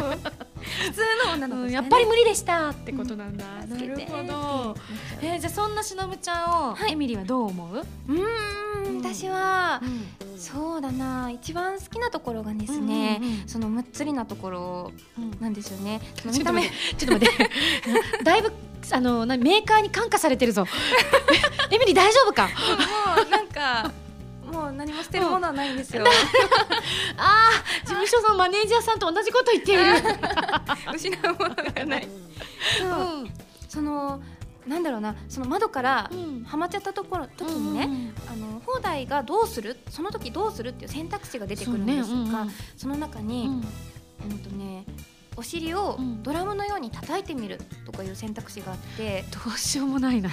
[0.86, 1.74] 普通の女の子うんですね。
[1.74, 4.76] やっぱり無理でしたってことなんだ、うんなるほど。
[5.22, 6.92] えーじゃあそんなしのぶちゃんを、はい。
[6.92, 11.30] エミリーはどう思う、うーん私はうんそうだな。
[11.30, 13.48] 一番好きなところがですね、うんうんうん。
[13.48, 14.92] そのむっつりなところ
[15.40, 16.00] なんですよね。
[16.20, 17.50] そのちょっと見た目待ってちょっと待って。
[18.24, 18.52] だいぶ
[18.90, 20.66] あのなメーカーに感化されてるぞ。
[21.70, 22.44] エミリー大丈夫か？
[22.44, 23.90] もうなんか
[24.44, 26.04] もう何も捨てるものはないんですよ。
[27.16, 29.82] あー事務所のマネージャーさんと同じこと言っている、
[30.94, 32.08] 失うものがない。
[32.78, 33.30] そううん。
[33.68, 34.22] その
[34.66, 36.44] なんだろうなその窓からうん。
[36.44, 43.00] はまっちゃったところ時にね、あの放題がどうするその時どうするっていう選択肢が出てくるんですがそ,、そうねうんうん。
[43.00, 44.30] の中に、うん。
[44.30, 44.84] うんとね
[45.36, 46.22] お尻をうん。
[46.22, 50.30] ドラムのように叩いてみるとかいう選択肢があって、どうしようもないな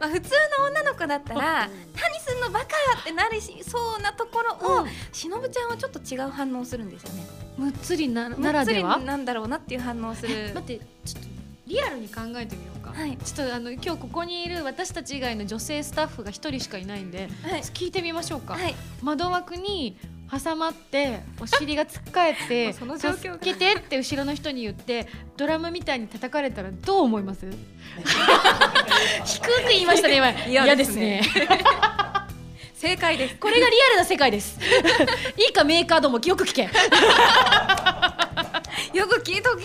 [0.00, 2.66] まあ、普通の女の子だったら「何すんのバカ!」
[3.00, 7.26] ってなりしそうなところを、しのぶちゃんはちょっと違う反応をするんですよね。
[7.58, 8.98] むっつりなならでは？
[8.98, 10.52] なんだろうなっていう反応をする。
[10.54, 11.28] 待ってちょっと
[11.66, 19.96] リアルに考えてみようか、はいちょっとあの今日ここにいる私たち以外の女性スタッフが一人しかいないんで、はい聞いてみましょうか、はい、窓枠に
[20.30, 23.34] 挟まってお尻がつっかえて その状況が。
[23.34, 27.46] 助けてって後ろの人に言ってドラムみたいに叩かれたらどう思います？
[29.24, 30.30] 低く言いましたね今。
[30.46, 31.22] 嫌ですね。
[32.74, 33.36] 正解です。
[33.36, 34.58] これがリアルな世界です。
[35.36, 36.62] いいかメーカーどもよく聞け。
[36.62, 36.68] よ
[39.06, 39.64] く聞いとけ。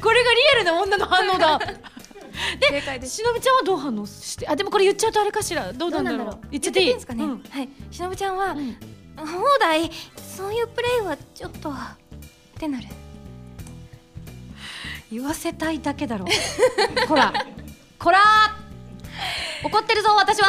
[0.00, 1.58] これがリアルな女の反応だ。
[1.58, 3.16] です。
[3.16, 5.72] しのぶちゃんはどう反応してあでもこれ言っちゃうとあれかしら。
[5.72, 6.38] どうなんだろう。
[6.50, 6.88] 言っちゃっていい？
[6.88, 7.24] いいですかね。
[7.24, 7.42] うん。
[7.48, 8.76] はい、しのぶちゃんは、うん
[9.26, 9.90] 放題？
[10.16, 11.70] そういうプレイはちょっと。
[11.70, 11.74] っ
[12.58, 12.86] てなる。
[15.10, 16.26] 言わせたいだけだろ。
[17.06, 17.32] こら。
[17.98, 18.20] こら。
[19.64, 20.48] 怒ってるぞ私は。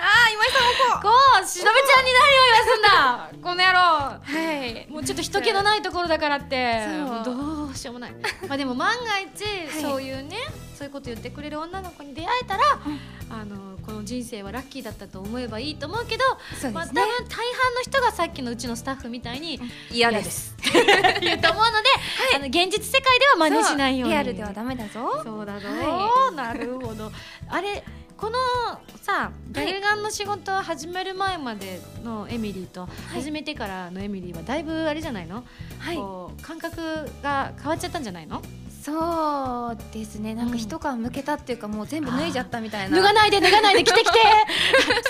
[0.00, 0.62] ああ、今井さん
[0.96, 3.42] もここうしのぶちゃんに何を言わすんだ。
[3.42, 3.78] この野郎。
[4.16, 4.20] う。
[4.22, 4.86] はい。
[4.90, 6.84] もうちょっと人気のないところだからって。
[7.24, 7.34] そう。
[7.34, 8.12] どうしようもない。
[8.48, 9.82] まあでも万が一、い。
[9.82, 10.36] そういうね
[10.76, 12.62] そういうこと言ってくれる女の子に出会えたら、
[13.30, 16.24] あのこの人生はラッキーだったと思えばいいと思うけど
[16.60, 16.86] そうまあ。
[16.86, 19.58] 多分大半の人がさっきのうちのスタッフみたいに
[19.90, 20.54] 嫌嫌です。
[21.22, 21.88] 言うと思うので、
[22.36, 24.14] あの現実世界では真似しないように。
[24.14, 25.22] リアルではダメだぞ。
[25.24, 27.10] そうだぞ、はなるほど。
[27.48, 27.82] あれ
[28.16, 28.38] この
[29.00, 35.44] さガンの仕事を始める前までのエミリーと始めてからのエミリーはだいぶあれじゃないの、
[35.78, 35.96] はい。
[35.96, 38.42] こう感覚が変わっちゃったんじゃないの？
[38.88, 40.34] そうですね。
[40.34, 42.96] なんか一皮むけたっていうか、もう全部脱いじゃったみたいな。
[42.96, 44.18] 脱がないで脱がないで 着てきて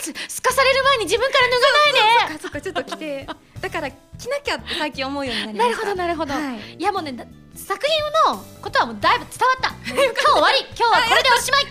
[0.02, 3.26] すすかされる前に自分から脱がないでそっかそっかちょっと着て。
[3.60, 5.86] だから着なきゃって最近思うようになりまなるした。
[5.86, 6.76] ほどなるほど、はい。
[6.76, 9.74] い、やもうねだ作品のことはもうだいぶ伝わった。
[9.90, 10.60] 今日終わり。
[10.76, 11.66] 今日はこれでおしまい。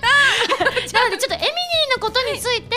[0.94, 2.76] なのでちょっとエミリーのことについて、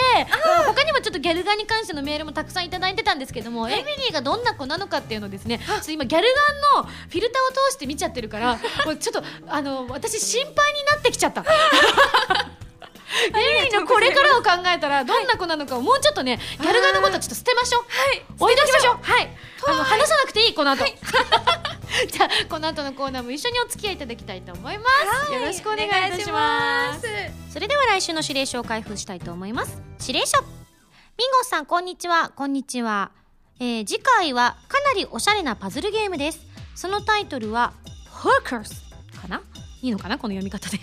[0.65, 6.27] 他にもちょっとギャルガンに関してのメールもたくさんいただいてたんですけども、エミリーがどんな子なのかっていうのをですねちょっと今ギャル
[6.73, 11.43] ガンのフィルターを通して見ちゃってるから もうちょっとあの私心配になってきちゃった。
[13.11, 17.81] エミリーのこれからを考えたらどんな子なのかをもうちょっとねギャルガンのことはちょっと捨てましょう。
[17.83, 18.25] はい。
[18.39, 18.97] 置いときましょう。
[19.01, 19.29] はい。
[19.67, 20.85] あの話さなくていいこの後。
[22.09, 24.89] じゃあこの後のコーナーも一緒にお付き合いいただきたいと思いま
[25.27, 25.33] す。
[25.33, 27.01] よろしくお願いいたします。
[27.51, 29.81] それでは来週の指令書を開封したいと思います。
[29.99, 30.39] 指令書。
[30.41, 30.47] ミ
[31.27, 32.29] ンゴさんこんにちは。
[32.35, 33.11] こんにちは。
[33.59, 36.39] えー次回はかなりおしゃれなパズルゲームです。
[36.75, 37.73] そのタイトルは
[38.09, 38.90] Hookers
[39.81, 40.79] いいのかなこの読み方で。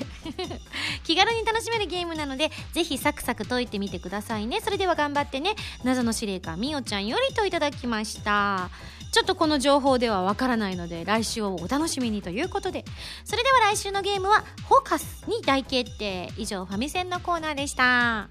[1.04, 4.60] 気軽に楽しめるゲームなのでぜひサクサク解いてみてくださいね。
[4.60, 5.54] それでは頑張ってね。
[5.84, 8.70] 謎の司令官みおちゃんよりといただきました。
[9.12, 12.84] ちょっとこの情報ではわからないので来週をお楽しみにということで。
[13.24, 16.32] それでは来週のゲームはフォーカスに大決定。
[16.36, 18.28] 以上ファミセンのコーナーでした。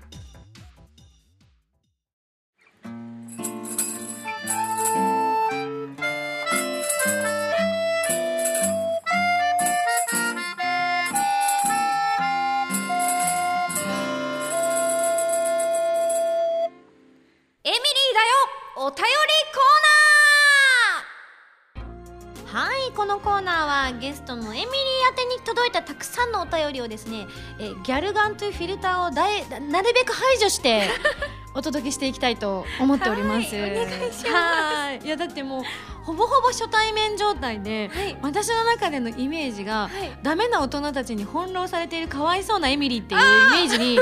[23.17, 24.67] のコーナーはゲストのエミリー
[25.09, 27.25] 宛てに届いたたくさんのお便りをですね、
[27.59, 30.89] えーギャルガンというフィルターをだいなるべく排除して
[31.55, 33.55] お届けしていきたいと思っております。
[33.55, 34.27] はいお願いします。
[34.27, 35.05] はい。
[35.05, 35.63] いやだってもう
[36.03, 38.17] ほぼほぼ初対面状態で、はい。
[38.21, 40.19] 私の中でのイメージが、はい。
[40.21, 43.95] ダメな大人たちに翻弄されているかわいそうなエミリーっていうイメージに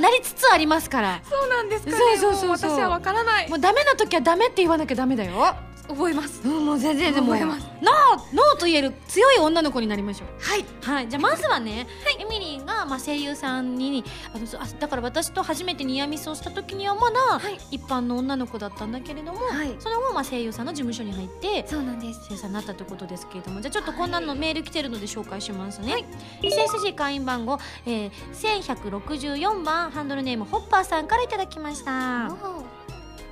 [0.00, 1.20] なりつつありますから。
[1.28, 1.96] そうなんですかね。
[1.96, 2.70] そうそうそうそう。
[2.70, 3.48] も私はわからない。
[3.48, 5.56] もうダメな時はダメって言わなきゃダメだよ。
[5.90, 6.40] 覚えます。
[6.44, 7.66] うん、もう全然でも覚えます。
[7.82, 10.28] ノーノーと言える強い女の子になりましょう。
[10.40, 10.64] はい。
[10.82, 11.86] はい、じゃあまずはね、
[12.18, 17.58] エミリーがまあ声優さんにあのそうあだから私と初めてニアミスをした時にはまだはい。
[17.70, 19.74] 一般の女の子だったんだけれども、はい。
[19.78, 22.20] その後まあ声優さんの事務所に入ってそうなんです。
[22.20, 26.04] 声優さんになったということですけれどもじゃあちょっとこんなのメール来てるので紹介しますね、
[26.42, 32.64] SSG 会員番号、えー、1164番ハンドルネームホッパーさんからいただきました、こ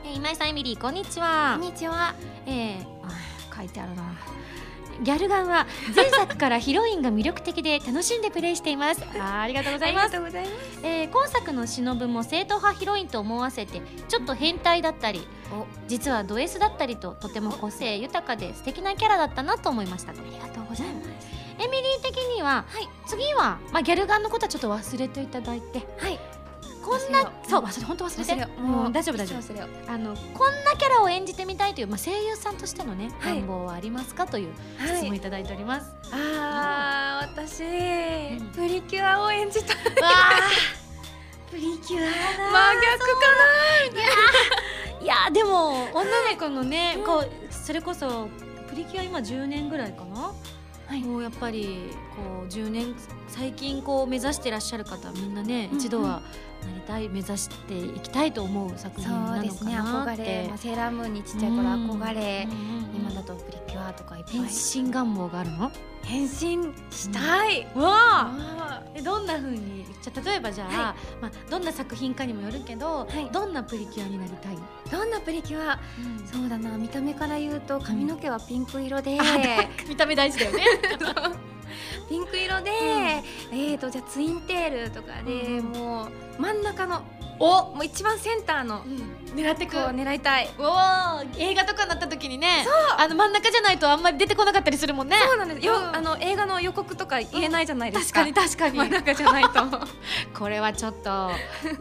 [0.09, 1.57] えー今井さんエミリーこんにちは。
[1.57, 2.15] んにちは。
[2.47, 4.03] えー、あ書いてあるな。
[5.03, 9.03] ギャルガンは 前作からヒロインが魅力的で楽しんでプレイしています。
[9.03, 10.05] あーありがとうございます。
[10.05, 10.81] ありがとうございます。
[10.83, 15.27] えー今作の忍も正統派ヒロインと思わせてちょっと変態だったり
[15.87, 20.13] 実はド S だったりととても個性豊かで素敵なキャラだったなと思いました。
[20.13, 21.09] ありがとうございます。
[21.61, 22.89] エミリー的には、はい。
[23.07, 26.21] 次は、まあ、ギャルガンのことはちょっと忘れていただいてはい
[26.89, 28.61] こんなそう忘れ本当忘れて忘れよう。
[28.63, 29.93] もう大丈夫大丈夫。
[29.93, 33.37] あのこんなキャラを演じてみたいという、まあ、声優さんとしてのね、はい。
[33.41, 34.55] 願望はありますかという
[34.87, 35.93] 質問いただいております。
[36.11, 37.63] あー私、
[38.43, 38.51] ん。
[38.53, 39.77] プリキュアを演じたい。
[39.77, 40.11] わ
[41.51, 43.05] プリキュア真逆か
[45.01, 47.05] いやでも女の子のね、うん。
[47.05, 48.29] こうそれこそ
[48.69, 50.33] プリキュア今10年ぐらいかな、
[50.87, 51.03] はい。
[51.03, 52.95] もうやっぱりこう10年
[53.29, 56.23] 最近こう目指してらっしゃる方みんなね、うん一度は
[56.67, 62.97] なりたい目指していきたいと思う作品なのかそうですねなって憧れ、まあ、セーラームーンにちっちゃい頃憧れ、うんうんうん。
[62.97, 64.35] 今だとプリキュアとかいっぱい。
[64.35, 64.45] 変
[64.85, 65.71] 身願望があるの？
[66.03, 68.83] 変身したい、わあ。
[68.83, 68.83] あ。
[68.95, 69.85] えどんな風に？
[70.03, 73.29] じゃあ例えばじゃあ、はまあ、どんな作品かにもよるけど、はい。
[73.31, 75.79] どんなプリキュアになりたい、ーどんなプリキュア？
[76.33, 79.31] そうだな見た目から言うと髪の毛はピンク色で、あだ
[79.89, 80.65] 見た目大事だよね
[82.09, 82.71] ピンク色で、
[83.53, 87.03] えーとじゃあツインテールとかで、うんもう真ん中の
[87.41, 88.85] お、もう一番センターの
[89.35, 89.73] 狙ってく。
[89.73, 90.49] こう狙いたい。
[90.59, 92.65] おー映画とかになった時にね
[92.97, 95.17] あの真ん中じゃないとあんまり出てこなかったりするもんね。
[95.19, 95.67] そうなんです。
[95.67, 95.97] よ、うん。
[95.97, 98.79] あの映画の予告とか言えないじゃないです確か、かに確かに。
[98.79, 99.51] 真ん中じゃないと。
[100.39, 101.31] これはちょっと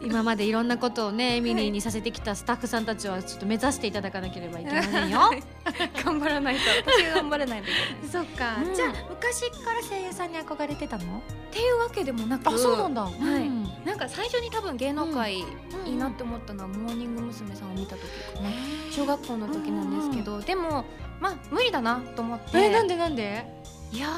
[0.00, 5.30] 今までいろんなことをねエミリーにさせてきたスタッフさんたちはちょっと目指していただかなければいけませんよ。
[6.04, 6.60] 頑張らないと。
[6.92, 7.70] 私が頑張れないと。
[7.70, 8.56] いけないそっか。
[8.62, 8.74] うん。
[8.74, 11.18] じゃあ昔から声優さんに憧れてたの？
[11.18, 12.48] っていうわけでもなく。
[12.48, 13.02] あそうなんだ。
[13.02, 13.12] はい。
[13.22, 13.64] うん。
[13.84, 15.86] なんか最初に多分芸能界うん。
[15.86, 17.37] いいなって思ったのはモーニング娘。
[17.54, 18.02] さんを見た時
[18.34, 18.50] かな。
[18.90, 20.84] 小学校の時なんですけど、でも
[21.20, 22.58] まあ無理だなと思って。
[22.58, 23.46] えなんでなんで？
[23.90, 24.08] いや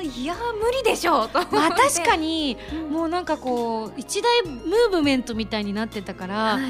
[0.00, 1.38] ー、いやー無理でしょうと。
[1.54, 2.90] まあ確かにうん。
[2.90, 6.62] もうなんかこう一大ムーブメントみたいになってたから、はい。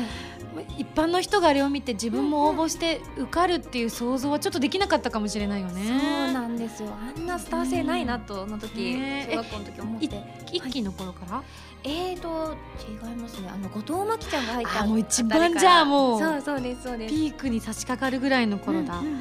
[0.79, 6.01] 一般の人があれを見て自分も応募して受かるっていう想像はちょっとできなかったかもしれないよね。
[6.27, 6.91] そうなんですよ。
[6.93, 9.29] あんなスター性ないなとの時、ね。
[9.31, 10.23] 小学校の時思って。
[10.53, 11.43] 一期の頃から、
[11.83, 13.49] えーと違いますね。
[13.53, 17.15] あの後藤真希ちゃんが入ったあもう一番じゃあもうそうそうですそうです。
[17.15, 19.21] ピークに差し掛かるぐらいの頃だ、うんうんうん。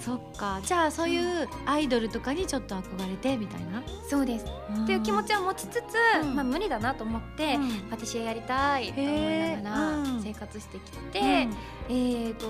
[0.00, 0.60] そっか。
[0.62, 3.82] じゃあそういうアイドルとかにちょっと憧れてみたいな？
[4.08, 4.44] そうです。
[4.44, 5.84] っていう気持ちは持ちつつ、
[6.22, 6.34] うん。
[6.34, 7.70] まあ無理だなと思って、うん。
[7.90, 11.24] パティシエやりたいと思いながら生活してきて、うん。
[11.24, 12.46] えーと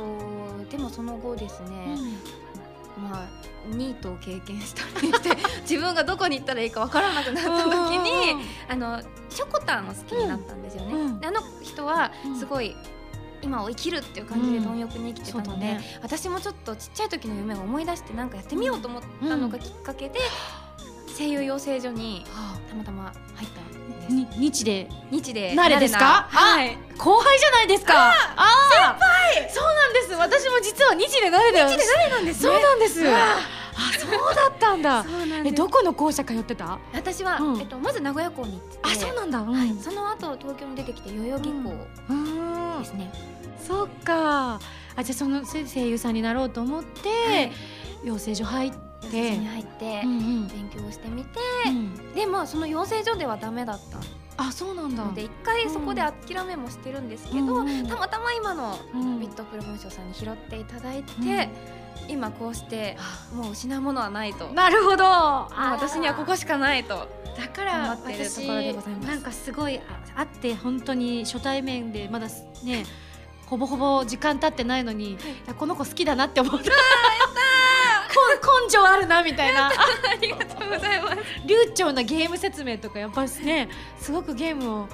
[0.70, 1.96] でもその後ですね、
[2.98, 3.28] まあ
[3.66, 5.30] ニートを経験したりして
[5.62, 8.36] 自分がどこに行ったらいいかわからなくなった時に、
[8.68, 10.92] あのショコタンを好きになったんですよね。
[10.94, 12.38] うんであの人はうん。
[12.38, 12.76] すごい、
[13.42, 15.98] 今を生きるっていう感じで貪欲に生きてたので、そうだね。
[16.02, 20.20] 私もちょっとちっちゃい時の夢を思い出してなんかやってみようと思ったのがきっかけで、
[21.16, 24.12] 声優養成所にはたまたま入った。
[24.12, 24.88] に日で？
[25.10, 25.54] 日で。
[25.56, 26.26] 誰ですか？
[26.28, 26.76] はい。
[26.98, 27.94] 後輩じゃないですか？
[27.94, 29.50] ああ先輩。
[29.50, 30.12] そうなんです。
[30.12, 32.50] 私も実は日で誰だよ日で誰なんですね。
[32.50, 33.00] そうなんです。
[33.04, 35.04] わあそうだったんだ。
[35.44, 36.78] えどこの校舎通ってた？
[36.92, 37.60] 私は、うん。
[37.60, 39.38] えっとまず名古屋校にあそうなんだ。
[39.40, 39.52] うん。
[39.52, 39.74] はい。
[39.80, 41.72] その後東京に出てきて代々木校
[42.10, 42.82] うん。
[42.82, 43.12] ですね。
[43.66, 44.60] そっか。
[44.96, 47.52] あじゃあその声優さんになろうと思って、はい。
[48.04, 52.14] 養成所入って養成所に入って勉強してみて、うん。
[52.14, 53.98] でもその養成所ではダメだった。
[54.36, 55.04] あそうなんだ。
[55.04, 59.20] ので一回そこで諦めもしてるんですけど、たまたま今のうん。
[59.20, 61.48] ビットプロモーションさんに拾っていただいて、
[62.08, 62.96] 今こうして
[63.32, 64.48] もう失うものはないと。
[64.48, 65.04] なるほど。
[65.04, 67.08] 私にはここしかないと。
[67.36, 68.46] だか頑ら私
[69.04, 69.82] なんかすごいあ
[70.16, 72.84] 会って本当に初対面でまだすね
[73.46, 75.18] ほぼほぼ時間経ってないのに、
[75.58, 76.70] この子好きだなって思った。
[78.14, 79.68] こ 根性あるなみたいな。
[79.68, 79.72] あ
[80.20, 81.16] りがとうございます。
[81.46, 84.88] 流暢なゲーム説明とかやっぱりねすごくゲームを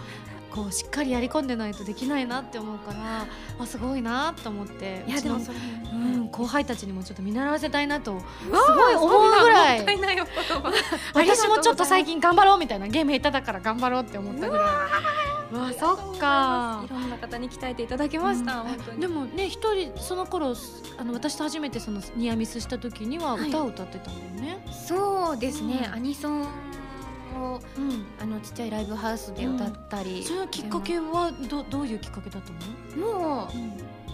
[0.50, 3.26] こうしっかりやり込んでないとできないなって思うから
[3.58, 5.58] あすごいなと思っていやでもそれ
[5.92, 9.86] うん、後輩たちにもちょっと見習わせたいなとすすごい思うぐらい。
[11.14, 14.66] 私もちょっと最近頑張ろうみたいなゲーム下手だから頑張ろうって思ったぐらい。
[14.66, 16.82] うわそっか。
[16.84, 19.00] いろんな方に鍛えていただきました、うん。
[19.00, 20.54] でもね一人その頃
[20.98, 23.48] あの私と初めてそのニアミスした時にははい。
[23.48, 25.94] 歌を歌ってたんだよね、そうですね、うん。
[25.94, 28.06] アニソンをうん。
[28.20, 33.48] あのちっちゃいライブハウスで歌ったり、それはきっかけはどどういうきっかけだったの、も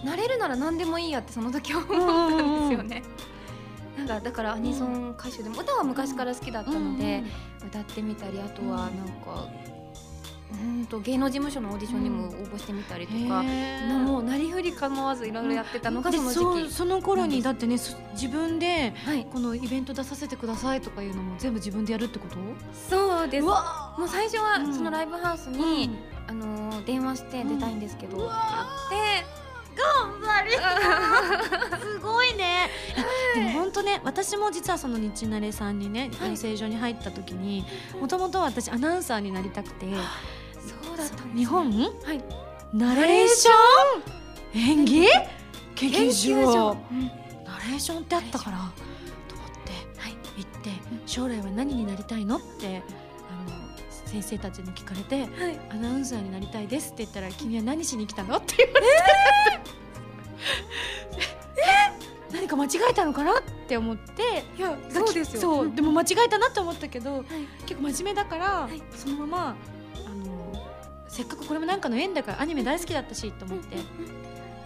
[0.03, 3.03] う慣れるなら何でもいいやってその時思ったんですよね、
[3.97, 7.23] なんかだからアニソン歌手でも歌は昔から好きだったので、
[7.65, 8.89] 歌ってみたりあとはなん
[9.21, 9.47] か
[10.49, 13.87] うんと芸能事務所のオーディションにも応募してみたりとか、へー。
[13.89, 16.73] なもうなりふり構わずいろいろやってたのがでその時期。
[16.73, 19.25] その頃にだってねそ自分ではい。
[19.25, 22.37] このイベント出させてくださいとかいうのも全部自分でやるってこと？
[22.89, 23.45] そうです。
[23.45, 23.53] も
[24.05, 24.73] う最初はうん。
[24.73, 28.29] そのライブハウスに、あのー電話して出たいんですけど、っ
[28.89, 29.25] て。
[31.81, 32.69] すごいね。
[33.35, 36.29] でも本当ね私も実はその日慣れさんにねはい。
[36.31, 37.65] 養成所に入った時に
[37.99, 39.85] もともと私アナウンサーになりたくて
[40.67, 41.31] そうだったね。
[41.35, 42.23] 日本はい。
[42.73, 43.51] ナレーショ
[44.59, 44.59] ン？
[44.59, 45.07] 演技？
[45.75, 46.77] 研究所？
[46.91, 47.07] うん。
[47.45, 48.57] ナレーションってあったから
[49.27, 50.15] と思ってはい。
[50.37, 50.71] 行って
[51.05, 52.37] 将来は何になりたいの？
[52.37, 52.83] って
[53.29, 53.55] あの
[54.05, 55.59] 先生たちに聞かれてはい。
[55.71, 58.37] アナウンサーになりたいですって言ったら君は何しに来たの？
[58.37, 58.91] って言われて、
[62.33, 63.39] 何か間違えたのかな？
[63.39, 64.43] って思って。
[64.57, 65.41] いやそうですよ。
[65.41, 65.75] そううん。
[65.75, 67.23] でも間違えたなって思ったけどはい。
[67.65, 68.81] 結構真面目だから、い。
[68.95, 69.55] そのまま
[71.07, 73.77] せっかくこれも何かの縁だからアニメ大好きだったしと思って、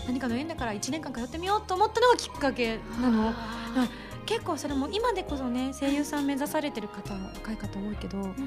[0.08, 3.30] 何かの縁だから1年間通ってみようと思ったのがきっかけなの。
[3.30, 3.88] あ
[4.26, 8.42] 結構それも今でこそね声優さん目指されてる方若い方多いけど、ーなんか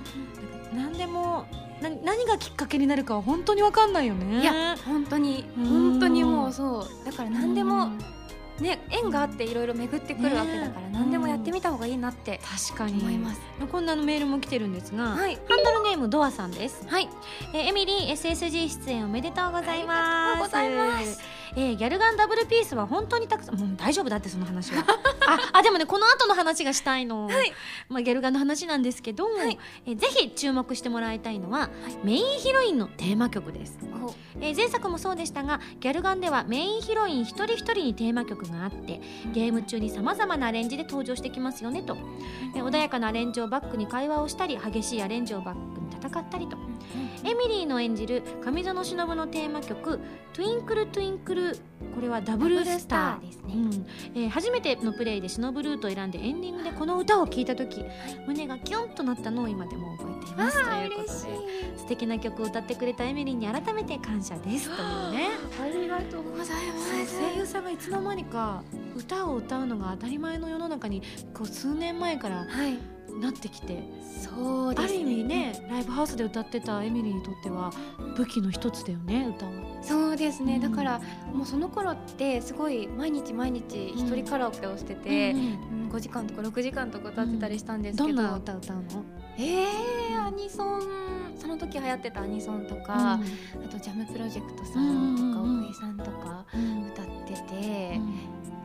[0.73, 1.47] 何でも
[1.83, 4.41] な何がきっかけになるかは本当に分かんないよね。
[4.41, 5.45] いや本当に。
[5.59, 7.05] うん本当にもうそう。
[7.05, 7.99] だから何でもうん
[8.61, 13.01] ね縁があっていろいろ巡ってくるわけだからね何でもやってみた方がいいなって確かに。
[13.01, 13.41] 思います。
[13.71, 15.37] こんなのメールも来てるんですが、はい。
[15.49, 17.09] ハンドルネームドアさんです、はい。
[17.53, 19.99] えーエミリー SSG 出演おめでとうございます。
[20.01, 21.21] ありがとうございます
[21.57, 24.85] えーギャルガンダブルピースは本当にたくさんもう大丈夫だってその話は。
[25.27, 27.53] ああでもねこの後の話がしたいの、はい。
[27.89, 29.59] まあ、ギャルガンの話なんですけど、はい。
[29.87, 31.71] えーぜひ注目してもらいたいのは、
[32.03, 33.79] メインヒロインのテーマ曲です。
[34.41, 39.01] えー前作もそうでしたがギャルガンではメインヒロイン一人一人にテーマ曲があって
[39.33, 41.97] ゲーム中にさまざまなアレンジで登場してきますよねと、
[42.55, 46.57] えー穏やかなアレンジをバックに会話をしたり激しいアレンジをバックに戦ったりと。
[47.25, 49.99] エミリーの演じる上園忍のテーマ曲
[50.35, 51.57] 「トゥインクルトゥインクル」
[51.95, 53.55] これはダブルスターですね。
[53.55, 53.87] うん。
[54.15, 57.85] えー初めてのプレイで忍ルートを選んでエンディングでこの歌を聴いた時
[58.27, 60.63] 胸がキュンとなったのを今でも覚えています。
[60.63, 61.09] ということで
[61.79, 64.69] 素敵な曲を歌ってくれたエミリーに改めて感謝です。
[64.69, 65.29] というね。
[65.63, 67.19] ありがとうございます。
[67.19, 68.63] 声優さんがいつの間にか
[68.97, 71.03] 歌を歌うのが当たり前の世の中に
[71.33, 72.79] こう数年前からはい
[73.21, 74.85] なってきて、そうですね。
[74.85, 77.73] ある意味ねライブハウスで歌ってたエミリーにとっては
[78.17, 79.53] 武器の一つだよね歌は。
[79.83, 80.61] そうですね、うん。
[80.61, 81.01] だから
[81.33, 85.91] もうその頃ってすごい毎日毎日一人カラオケをしてて、うんうん。
[85.91, 88.83] 5時間とか6時間とか歌ってたりしたんですけど、どんな歌歌うの、
[89.39, 90.83] えー、アニソン
[91.39, 93.19] その時流行ってたアニソンとか、あ
[93.71, 98.01] とジャムプロジェクトさんとか、うんうんさんとかうん歌ってて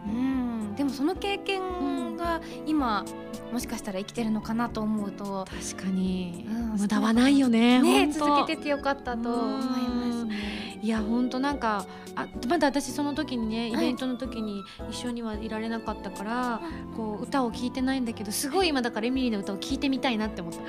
[0.08, 0.70] う、ん。
[0.70, 3.06] うん、でもその経験が今
[3.52, 10.26] もしかしたら生きてるのかなと思うと、確かに、うん無駄はないよねね続けててよかったと思います。
[10.26, 10.80] ね。
[10.82, 11.86] いや本当なんか
[12.16, 13.88] あまだ私その時にねイはい。
[13.88, 16.62] ベントの時に一緒にはいられなかったから、
[16.96, 20.60] こう歌を聴いてないんだけどすごい今だからエミリーの歌を聴いてみたいなって思った。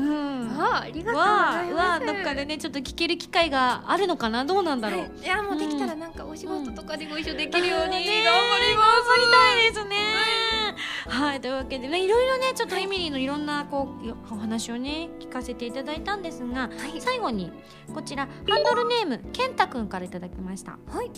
[0.00, 0.48] うん。
[0.62, 1.20] あありがとう
[1.72, 5.00] ごわどっかでねちょっと聴ける機会があるのかなどうなんだろう。
[5.00, 5.10] はい。
[5.22, 8.24] いやもうできたらなんかお仕事とかでご一緒できるように頑張ります。
[8.24, 8.76] 頑張り
[9.30, 9.96] たいですね。
[11.08, 17.50] はいというわけでねいろいろねちょっとエミリーのいろんなこうよお話をね聞かせていただいたんですが、最後に
[17.92, 20.72] こちらハンドルネーム健太くんからいただきました。
[20.72, 21.10] はい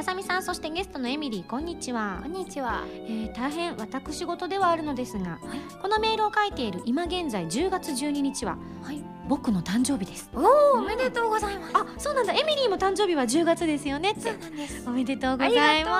[0.00, 2.84] あさみさんそしてゲストのエミリーこんにちはこん、にちは。
[3.06, 5.38] えー大変私事ではあるのですが、
[5.82, 11.72] このメールを書いている今現在10月12日は、はい僕の誕生日ですおおおめでとうございます。
[11.76, 14.88] あそうなんだエミリーも誕生日は10月ですよねそうなんです。
[14.88, 15.90] おめでとうございますありが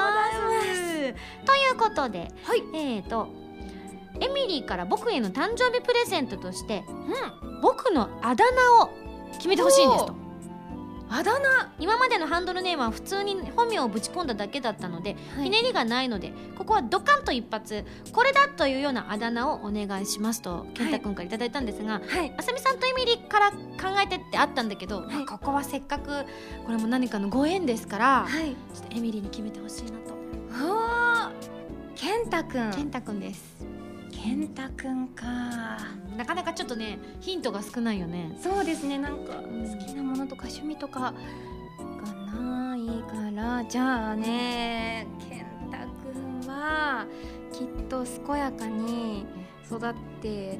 [0.40, 2.62] とうございということではい。
[2.74, 3.28] えーと
[4.22, 7.60] エミリーから僕への誕生日プレゼントとしてうん。
[7.60, 8.90] 僕のあだ名を
[9.34, 10.14] 決めてほしいんですと
[11.10, 11.72] あだ名。
[11.78, 15.44] 今までのハンドルネームは普通に本名をぶち込んだだけだったので、はい。
[15.44, 22.32] ひねりがないのでここはドカンと一発これだというようなあだ名をお願いしますと健太君からいただいたんですが、はい。
[22.36, 23.56] あさみさんとエミリーから考
[24.02, 25.06] えてってあったんだけど、い。
[25.12, 26.24] まあここはせっかく
[26.64, 28.54] これも何かのご縁ですから、はい。
[28.74, 30.10] ちょっとエミリーに決めてほしいなと。
[31.96, 33.69] 健太くん健太君です
[34.22, 35.24] 健太くんか。
[36.16, 38.36] なかなかちょっとねヒントが少ないよね。
[38.42, 38.98] そうですね。
[38.98, 41.12] なんかん好きなものとか趣味とかが
[42.38, 43.64] ないから。
[43.64, 47.06] じゃあね健太くんは
[47.52, 49.24] きっと健やかに
[49.66, 50.58] 育って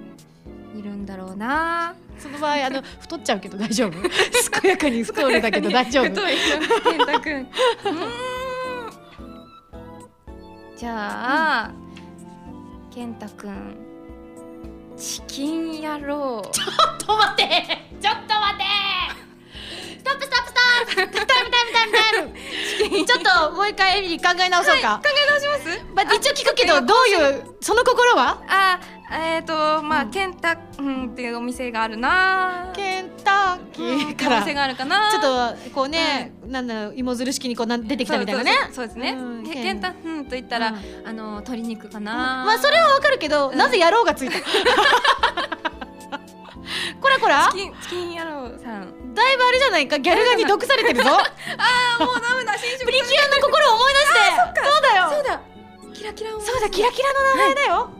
[0.75, 1.95] いるんだろうな。
[2.19, 3.93] その場合あの太っちゃうけど大丈夫？
[4.61, 6.09] 健やかに太るだけど 大丈夫？
[6.09, 6.35] 太い
[6.85, 7.49] 健太くん。
[10.77, 11.73] じゃあ、
[12.93, 13.75] 健太くん
[14.97, 16.43] チキン野郎。
[16.53, 17.79] ちょっと待って！
[18.03, 18.65] ちょっと待って！
[19.99, 21.27] ストップストップストップ！
[21.27, 23.07] タイムタイムタイムタイム！
[23.07, 25.85] ちょっともう一回エミリー考え直そうか、考え直します？
[25.95, 28.43] まあ、一応聞くけどどういうその心は？
[28.49, 28.79] あ
[29.13, 30.11] えっ、ー、とまあ、うん。
[30.11, 32.71] ケンタうんっていうお店があるな。
[32.75, 34.37] ケンタッキうんーから。
[34.37, 35.11] お店があるかな。
[35.11, 38.53] ちょっとこうね、なんだろう芋づる式にこうなん出てきたみたいなね。
[38.73, 40.77] そうですね、うんケンタうんと言ったら、うん。
[41.09, 42.13] あの鶏肉かな、
[42.47, 43.59] まあそれはわかるけど、うん。
[43.59, 44.39] なぜ野郎がついた？
[47.01, 47.49] こらこら？
[47.53, 49.15] チキンチキン野郎さん。
[49.15, 49.99] だいぶあれじゃないか？
[49.99, 51.11] ギャルガに毒されてるぞ。
[51.19, 51.19] あ
[51.99, 54.21] あもうダメだ新種プリキュアの心を思い出して。
[54.71, 55.11] そうだよ。
[55.11, 55.41] そうだ。
[55.95, 57.91] キラキラをそうだキラキラの名前だよ、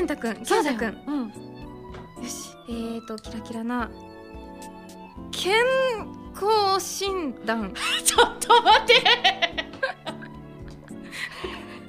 [0.00, 1.28] ンタくんケンタくんうん。
[1.28, 3.90] よしえーとキラキラな
[5.30, 5.54] 健
[6.34, 7.72] 康診断。
[8.04, 8.94] ちょっと待って。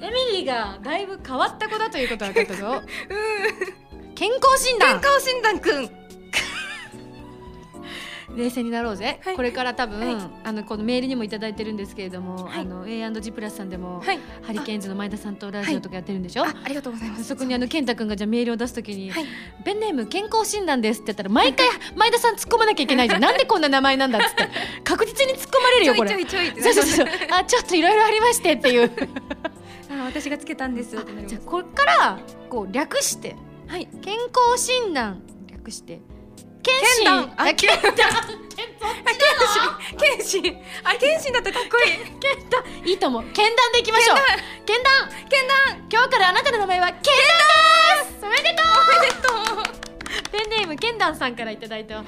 [0.00, 2.82] エミリーがだいぶ変わった子だということが分かったぞ。
[4.14, 5.00] 健康診断。
[5.00, 5.97] 健康診断くん
[8.36, 9.36] 冷静になろうぜ、はい。
[9.36, 10.30] これから多分、はい。
[10.44, 12.60] あのこのメールにもいただいてるんですけれども、はい。
[12.60, 14.18] あの A&G プラスさんでも、はい。
[14.42, 17.24] ハリケーンズの前田さんとラジオとかやってるんでしょ、あありがとうございます。
[17.24, 19.24] そこにあの健太君がじゃあメールを出すときに、はい
[19.64, 23.20] ペンネーム健康診断ですって言ったら毎回前田さん突っ込まなきゃいけないじゃん。
[23.22, 24.48] なんでこんな名前なんだっつって。
[24.84, 26.10] 確実に突っ込まれるちょいよこれ。
[26.10, 27.06] ちょいちょいってそうそうそう。
[27.30, 28.90] あちょっといろいろありましてっていう。
[29.90, 32.18] あ私がつけたんですじゃあこれから
[32.48, 33.36] こう略して。
[33.66, 33.88] はい。
[34.02, 35.22] 健康診断。
[35.50, 36.00] 略して
[36.62, 38.38] 検診検断ああ検断
[39.98, 40.56] 剣心。
[40.84, 41.92] あ剣心だったらかっこいい。
[42.20, 43.22] 検断いいと思う。
[43.32, 44.16] 検断でいきましょう。
[44.64, 45.08] 検断。
[45.28, 45.88] 剣断。
[45.90, 48.26] 今日からあなたの名前は検断です。
[48.26, 48.78] おめでとう。
[49.04, 49.78] えっと
[50.30, 52.06] ペンネームケンダンさんからいただいた、ね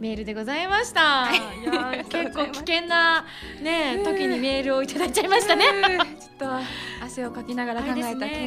[0.00, 1.30] メールでございました。
[1.32, 1.64] い。
[1.64, 3.24] やー結構危険な
[3.60, 4.04] ねうん。
[4.04, 5.66] 時にメールをいただいちゃいましたね。
[5.66, 5.98] うん。
[6.18, 8.02] ちょっと汗をかきながら考え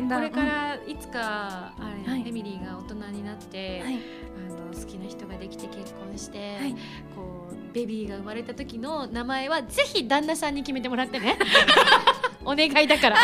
[0.08, 2.28] たこれからいつかあれ、はい。
[2.28, 4.00] エミリーが大人になって、はい。
[4.35, 6.76] あの好きな人ができて結婚して、はい
[7.16, 11.38] こうベビーが生まれた時の名前はぜひ旦那さんに決めてもらってね。
[12.46, 13.18] お願いだから。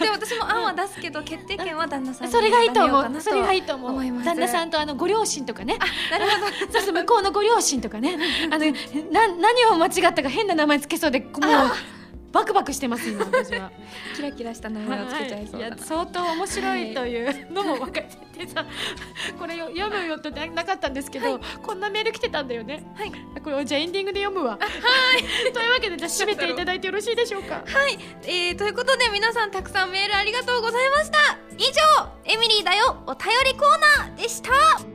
[0.00, 3.20] で私も案は出すけど決定権は旦那さんに それがいいと思う。
[3.20, 4.24] それがいいと思う。
[4.24, 5.78] 旦那さんとあのご両親とかね。
[6.10, 8.18] なるほどそうそう向こうのご両親とかね
[8.50, 8.66] あの
[9.12, 11.30] な何を間違ったか変な名前つけそうでもう
[12.32, 13.70] バクバクしてます今私は。
[14.14, 18.64] キラキラした名前をつけちゃいそうだなや相当面白いというのも分かっててさ
[19.38, 22.84] これよ読むよとななかったんですけど、こんなメール来てたんだよね。
[22.94, 23.12] はい
[23.42, 24.58] これじゃあエンディングで読むわ。
[24.60, 24.66] は
[25.18, 25.22] い。
[25.52, 27.62] というわけでじゃあ締めていただいてよろしいでしょうか。
[27.66, 31.18] はい、えー、ということで皆さんたくさんメールありがとうございました
[31.58, 34.89] 以上エミリーだよお便りコーナーでした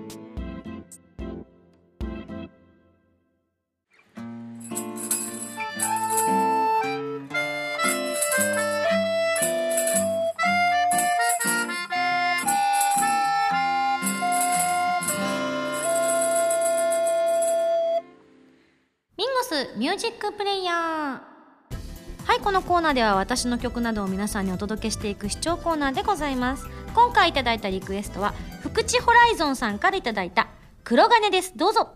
[19.56, 20.76] ミンゴスミュージックプレイヤー
[22.26, 26.68] はいこのコーナーでは私の曲などを皆さんにお届けしていく視聴コーナーでございます。
[26.96, 30.48] 今回いただいたリクエストは福地ホライゾンさんからいただいた
[30.84, 31.54] 黒金です。
[31.56, 31.90] どうぞ。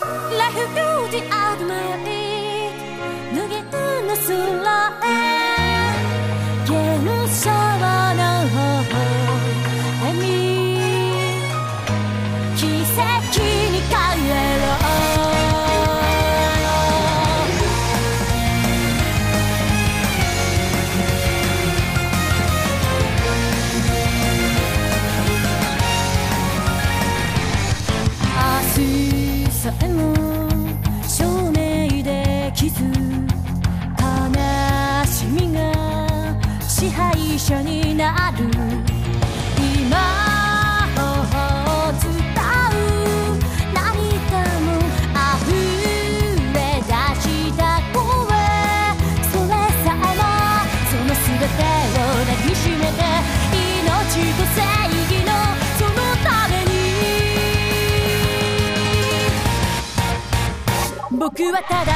[0.00, 2.11] Life
[37.42, 38.44] 緒になる。
[39.58, 39.98] 今
[40.96, 41.00] を
[42.00, 42.06] 伝
[42.70, 42.74] う。
[43.74, 44.78] 涙も
[45.16, 45.50] 溢
[46.54, 46.90] れ出
[47.20, 47.26] し
[47.58, 47.60] た
[47.92, 47.98] 声。
[49.32, 49.50] それ
[49.82, 50.22] さえも
[50.88, 51.58] その全て
[51.98, 53.02] を抱きしめて。
[53.50, 53.58] 命
[54.36, 54.56] と正
[55.10, 55.28] 義の
[55.78, 55.90] その
[56.22, 56.70] ために。
[61.10, 61.90] 僕はただ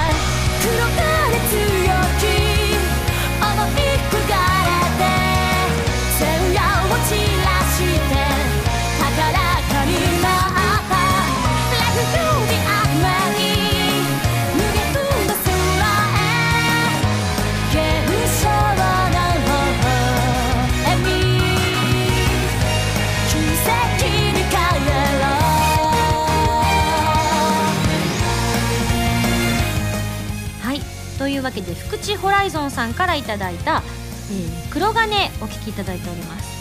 [31.46, 33.82] わけで福地ホライゾンさんからいただいた
[34.30, 36.56] 「えー黒金」お聴きいただいております。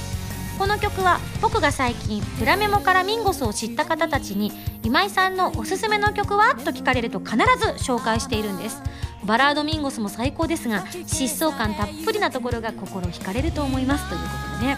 [0.60, 6.56] この曲は僕が最近プラメモからミンゴスを知った方たちに今井さんのおすすめの曲は？
[6.56, 8.82] と聞かれると必ず紹介しているんです。
[9.26, 14.08] バラードミンゴスも最高ですが疾走感たっぷりなところが心惹かれると思います。
[14.08, 14.28] というこ
[14.60, 14.78] とでね。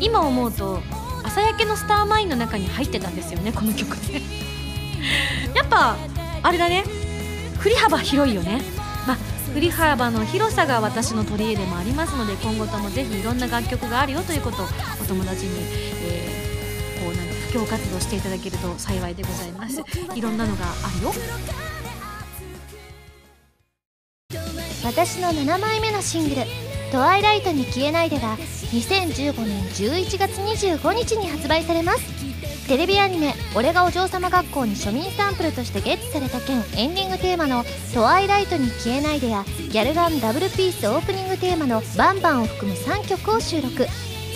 [0.00, 0.80] 今思うと
[1.24, 4.22] 朝焼けのスターマインの中に入ってたんですよねこの曲ね。
[5.54, 5.96] やっぱ
[6.42, 6.84] あれだね。
[7.58, 8.62] 振り幅広いよね。
[9.06, 9.16] まあ
[9.52, 14.66] 振り幅の広さが私の取り入れでもありますので今後ともぜひいろんな楽曲があるよということを
[15.00, 15.52] お友達に、
[16.04, 16.42] えー
[17.02, 19.82] こうなん布教活動していただけると幸いでございます。
[20.14, 21.12] いろんなのがあるよ。
[24.84, 26.42] 私の7枚目のシングル
[26.90, 32.31] 「トワイライトに消えないで」が2015年11月25日に発売されます。
[32.68, 43.86] テレビアニメ「俺がお嬢様学校」に庶民サンプルとしてゲットされた件エンディングテーマの「トワイライトに消えないで」やギャルガンダブルピースオープニングテーマの「バンバン」を含む3曲を収録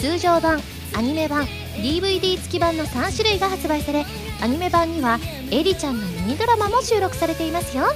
[0.00, 0.62] 通常版
[0.94, 1.46] アニメ版
[1.76, 4.04] DVD 付き版の3種類が発売され
[4.40, 5.18] アニメ版には
[5.50, 7.86] エリちゃんのミニドラマも収録されていますよ。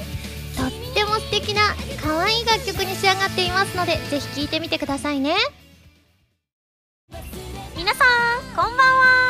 [0.57, 5.35] とっても素敵な可愛い楽曲に仕上がっていますのでぜひ聴いてみてくださいね。
[7.77, 9.30] 皆さんこんばんは。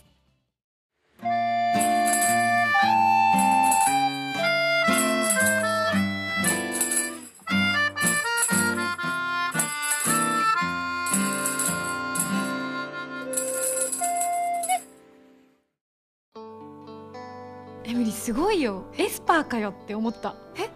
[18.01, 18.85] エミリすごいよ。
[18.97, 20.33] エスパーかよって思った。
[20.57, 20.71] え？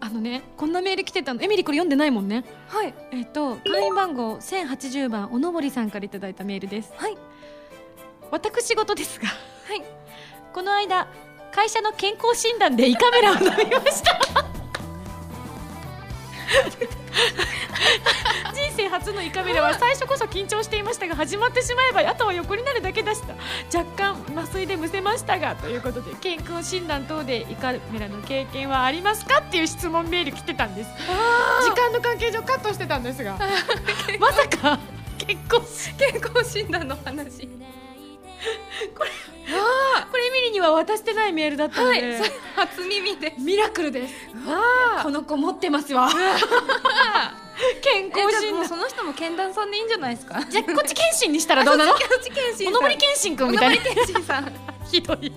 [0.00, 1.40] あのねこんなメール来てたの。
[1.40, 2.44] エミリこれ読んでないもんね。
[2.66, 2.92] はい。
[3.12, 6.92] えっ、と会員番号1080番おのぼりさんからいただいたメールです。
[6.96, 7.16] はい。
[8.32, 9.28] 私事ですが。
[9.28, 9.34] は
[9.76, 9.84] い。
[10.52, 11.06] この間
[11.52, 14.18] 会社の健康診断で胃カメラを飲みました
[19.04, 23.34] 初の胃カメラは最初こそ緊張していましたが始まってしまえばあとは横になるだけでした
[23.76, 30.90] 若干麻酔でむせましたがということで健康診断等で胃カメラの経験はありますかっていう質問メール来てたんです。
[31.64, 33.36] 時間の関係上カットしてたんですが
[34.18, 34.78] まさか
[35.18, 35.60] 結婚
[35.98, 37.46] 健康診断の話。
[38.96, 39.10] これ
[40.26, 43.40] エミリには渡してないメールだったので、はい初耳です。
[43.42, 44.14] ミラクルです。
[44.48, 46.08] わこの子持ってますわ
[47.82, 48.68] 健え康診断。
[48.68, 50.44] その人も健談さんでいいんじゃないですか？
[50.44, 51.92] じゃあこっち検診にしたらどうなの？
[51.94, 53.82] こっち健診おのぼり検診くんみたいな。
[53.84, 54.52] 健診さん。
[54.90, 55.32] ひどい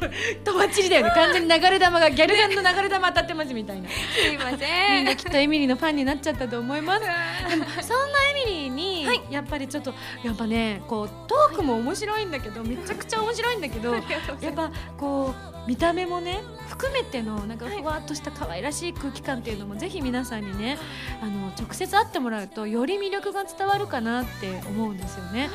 [0.00, 0.10] ごい。
[0.44, 3.88] とばっちりだよね完全に流れ玉がギャルガンの流れ玉当たってますみたいな。
[3.88, 3.94] す
[4.28, 5.04] いまみせん。
[5.04, 9.22] なきっとエミリーのファンになっちゃったと思いますでも そんなエミリーに、はい。
[9.30, 13.94] やっぱりちょっとやっぱねこうトークも面白いんだけどめちゃくちゃ面白いんだけど
[14.40, 20.78] やっぱこう見た目もね含めてのなんかふわっとした可愛らしい空気感っていうのもぜひ皆さんにね
[21.20, 25.50] あの直接会ってもらうとより魅力が伝わるかなって思うんですよね。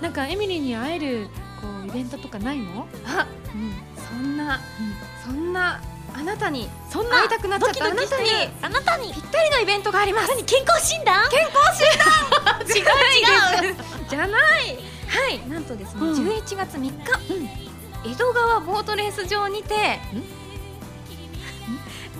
[0.00, 1.28] なんかエミリーに会える
[1.60, 4.36] こうイベントとかないの、あうん、そん。
[4.36, 4.60] な、
[5.24, 5.80] そんな
[6.14, 8.52] あなたにそん会いたくなっちゃったドキドキしてる？
[8.62, 10.28] あなたにぴったりのイベントがあります。
[10.28, 11.28] 何健康診断？
[11.30, 12.60] 健康診断？
[12.66, 12.80] 違
[13.66, 13.76] う違う。
[14.08, 14.78] じゃない。
[15.08, 16.26] はいなんとですね、うん。
[16.28, 16.92] 11月3日、
[18.04, 20.00] 江戸川ボートレース場にて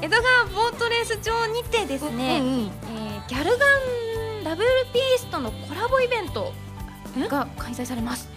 [0.02, 2.70] 江戸川ボートレース場にてですね、うんうん。
[2.96, 3.66] えーギャルガ
[4.40, 6.52] ンダブルピースとのコラボイベント
[7.28, 8.28] が開催されます。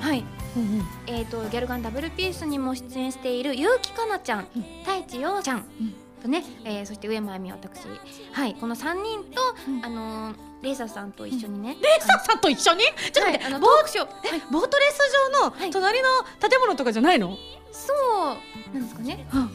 [0.00, 0.24] はい、
[0.56, 0.86] うんうん。
[1.06, 4.48] えー、とギャルガンダブルピースにも出演している結城かなちゃん、
[4.84, 5.64] 太一陽ちゃん、
[6.22, 7.86] とね、えーそして上間亜美私、
[8.32, 9.84] はい、この3人と、うん。
[9.84, 12.80] あのーレーサーさんと一緒にね、レーサーさんと一緒に？
[13.12, 13.54] ちょっと待って、はい。
[13.54, 14.06] あのボトークショー。
[14.06, 14.10] え
[14.50, 14.98] ボートレース
[15.32, 15.70] 場のはい。
[15.70, 16.08] 隣の
[16.40, 17.36] 建物とかじゃないの、
[17.70, 17.92] そ
[18.72, 18.74] う。
[18.74, 19.24] なんですかね。
[19.32, 19.50] うん。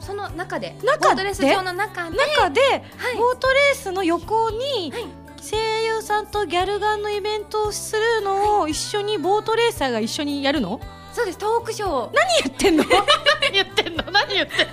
[0.00, 0.74] その中で。
[0.82, 0.88] 中で？
[1.04, 2.16] ボートレース場の中で。
[2.16, 3.16] 中で、はい。
[3.18, 5.04] ボートレースの横に、はい
[5.40, 10.80] 声優さんとギャルガンのイベントをするのを一緒にボートレーサーが一緒にやるの？
[11.12, 11.90] そうですトークショー。
[11.90, 12.84] を何言 ってんの？
[12.84, 14.04] 何言ってんの？
[14.10, 14.68] 何言ってん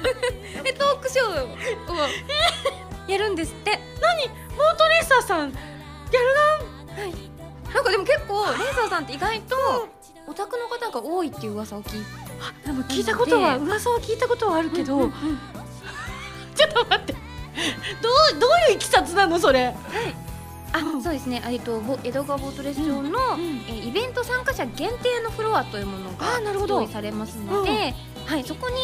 [0.57, 0.63] の？
[0.63, 1.57] でトークショーを。
[3.07, 3.79] やるんですって。
[4.57, 5.51] ボートレーサーさん？
[5.51, 5.59] ギャ
[6.97, 7.13] ルはい。
[7.73, 9.55] なんかでも結構レーサーさんって意外と
[10.27, 12.05] オタクの方が多いっていう噂を聞いて。
[12.65, 15.11] ガンでも聞いたことは噂は聞いたことはあるけど、うんうん
[16.55, 17.13] ちょっと待って。
[17.13, 19.75] どうどういういきさつなのそれ？
[20.77, 21.41] あ、そうですね。
[21.45, 26.75] えっとぼ江戸川ボートレース場の、んえーイベント参加者限定のフロアというものがあーなるほど。
[26.81, 27.93] 用意されますので、
[28.25, 28.75] はいそこに、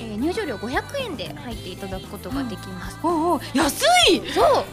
[0.00, 2.98] えー入場料500円で入っていただくことができます。
[3.02, 3.40] おうおう。
[3.54, 4.22] 安い！
[4.32, 4.64] そう。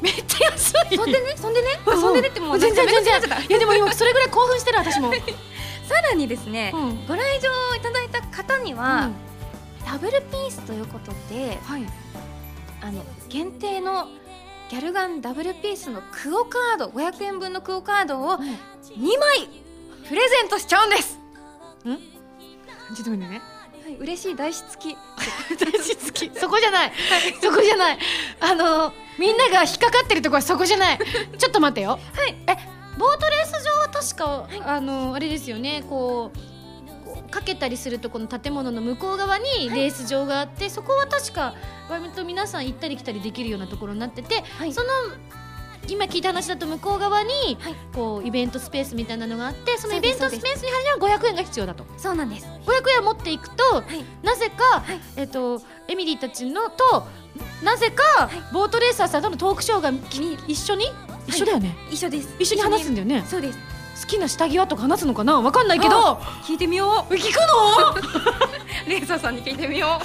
[0.00, 0.96] めっちゃ安い！
[0.96, 5.12] そんでね、そんでね、うんそんでねってもう全然全然いやでも今それぐらい興奮してる私も、
[5.86, 7.06] さらにですね、うん。
[7.06, 9.10] ご来場いただいた方には、
[9.84, 11.86] ダブルピースということで、はい。
[12.80, 14.08] あの限定の
[14.72, 19.46] ギャルガンダブルピースのクオカード500円分のクオカードを2枚
[20.08, 21.18] プレゼントしちゃうんです。
[21.84, 23.42] ちょっと待ってね。
[23.84, 24.96] はい、嬉しい大師付き。
[25.60, 26.40] 大事好き。
[26.40, 26.92] そこじゃない、
[27.42, 27.98] そこじゃない。
[28.40, 30.98] あのみんなが引っかかってるとこはそこじゃない。
[31.36, 31.90] ちょっと待ってよ。
[31.90, 32.34] はい。
[32.46, 32.56] え
[32.98, 35.84] ボートレース場は確か、あのあれですよね。
[35.86, 36.51] こう
[37.32, 41.54] かけたりするとこの建物の向こう側にレース場があって、そこは確か
[41.90, 44.72] 割と皆さん行ったり来たりできるようなところになってて、はい。
[44.72, 44.88] その
[45.88, 47.74] 今聞いた話だと向こう側に、はい。
[47.92, 51.84] こうイベントスペースみたいなのがあってそのイベントスペースに入るには500円が必要だと。
[51.96, 52.46] そうなんです。
[52.46, 54.04] 500円を持っていくと、い。
[54.22, 55.00] なぜか、い。
[55.16, 57.06] えっとエミリーたちのと
[57.64, 60.86] なぜか、ボートレーサーさんとのトークショーがき一緒に？
[61.26, 62.34] 一緒だよね、一緒です。
[62.38, 63.24] 一緒に話すんだよね。
[63.26, 63.58] そうです。
[64.00, 65.40] 好きな下着はとか話すのかな？
[65.40, 66.14] わかんないけど。
[66.44, 67.90] 聞いてみよ聞くの？
[67.90, 68.02] う。
[68.88, 70.00] レーサーさんに聞いてみよ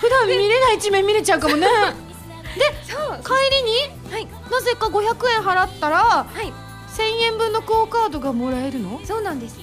[0.00, 1.66] 普段見れない一面見れちゃうかもね。
[1.68, 2.90] う。
[2.90, 3.22] そう。
[3.22, 4.26] 帰りにはい。
[4.50, 6.52] なぜか500円払ったらはい。
[6.96, 9.00] 1000円分のクオカードがもらえるの？
[9.04, 9.58] そうなんです。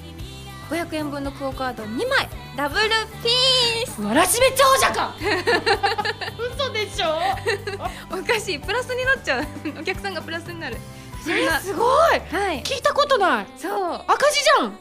[0.69, 2.29] 500円分のクオカード2枚。
[2.55, 2.81] ダブル
[3.23, 4.01] ピース。
[4.01, 5.13] わらしべ長者か！
[6.55, 7.17] 嘘でしょ？
[8.11, 8.59] おかしい。
[8.59, 9.45] プラスになっちゃう。
[9.79, 10.77] お客さんがプラスになる
[11.27, 12.19] 不思議なすごい。
[12.19, 12.63] はい。
[12.63, 13.47] 聞いたことない。
[13.57, 13.93] そう。
[14.07, 14.71] 赤字じゃん。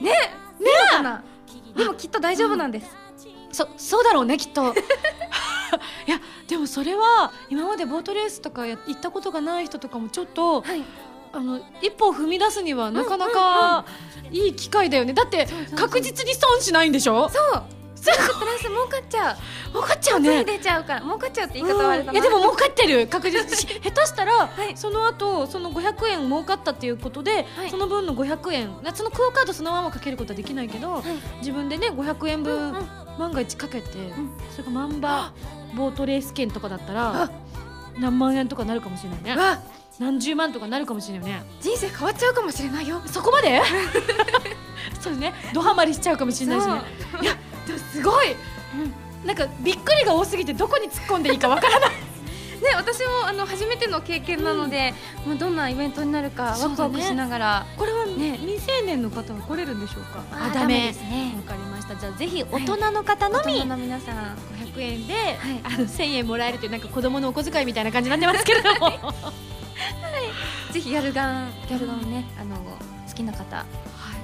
[0.00, 0.10] ね。
[0.58, 1.30] ね。
[1.76, 2.90] でもきっと大丈夫なんです、
[3.52, 4.74] そそうだろうねきっと。
[6.06, 10.82] いやでもそれは今までボートレースとかや行ったことがない人とかもちょっとはい。
[11.32, 13.84] あの一歩を踏み出すにはなかなか
[14.32, 15.12] いい機会だよね。
[15.12, 15.78] だってそうそう。
[15.78, 17.28] 確実に損しないんでしょ？
[17.28, 17.62] そう
[18.02, 19.72] そうプラス儲かっちゃう。
[19.72, 20.44] 分かっちゃうね。
[20.44, 20.84] ね出ちゃう。
[20.84, 22.10] から儲かっちゃうって言い方はあれだな。
[22.12, 23.06] うんいやでも儲かってる。
[23.06, 23.80] 確実に。
[23.84, 24.76] 下手したら、い。
[24.76, 27.70] その後その500円儲かったっていうことで、はい。
[27.70, 28.76] その分の500円。
[28.94, 31.02] そのクオカードそのままかけることはできないけど、
[31.38, 32.88] 自分でね500円分、うんうん。
[33.18, 34.32] 万が一かけて、ん。
[34.50, 35.32] それが万馬
[35.74, 37.30] ボートレース券とかだったら
[37.98, 39.36] 何万円とかなるかもしれないね。
[39.36, 39.58] わ
[39.98, 41.44] 何十万とかなるかもしれないよね。
[41.60, 43.02] 人生変わっちゃうかもしれないよ。
[43.06, 43.60] そこまで？
[44.98, 45.34] そうね。
[45.52, 46.82] ドハマりしちゃうかもしれないしね。
[47.20, 47.36] いや
[47.70, 48.36] でもすごい、
[49.24, 51.90] なんかびっくりが多すぎてどこに突っ込んでいいかわからない。
[52.60, 54.92] ね私もあの初めての経験なので、
[55.26, 58.36] まあどんなイベントになるかワクワクしながら、これはね。
[58.38, 60.22] 未成年の方は来れるんでしょうか？
[60.32, 60.88] あダメ。
[60.88, 61.32] ですね。
[61.36, 61.96] わかりました。
[61.96, 64.36] じゃあぜひ大人の方のみ、大人の皆さん
[64.74, 65.14] 500円で、
[65.64, 69.14] あの1000円もらえるというなんか子供のお小遣いみたいな感じになってますけれども。
[70.72, 73.64] ぜひギャルガンギャルガンをねあの好きな方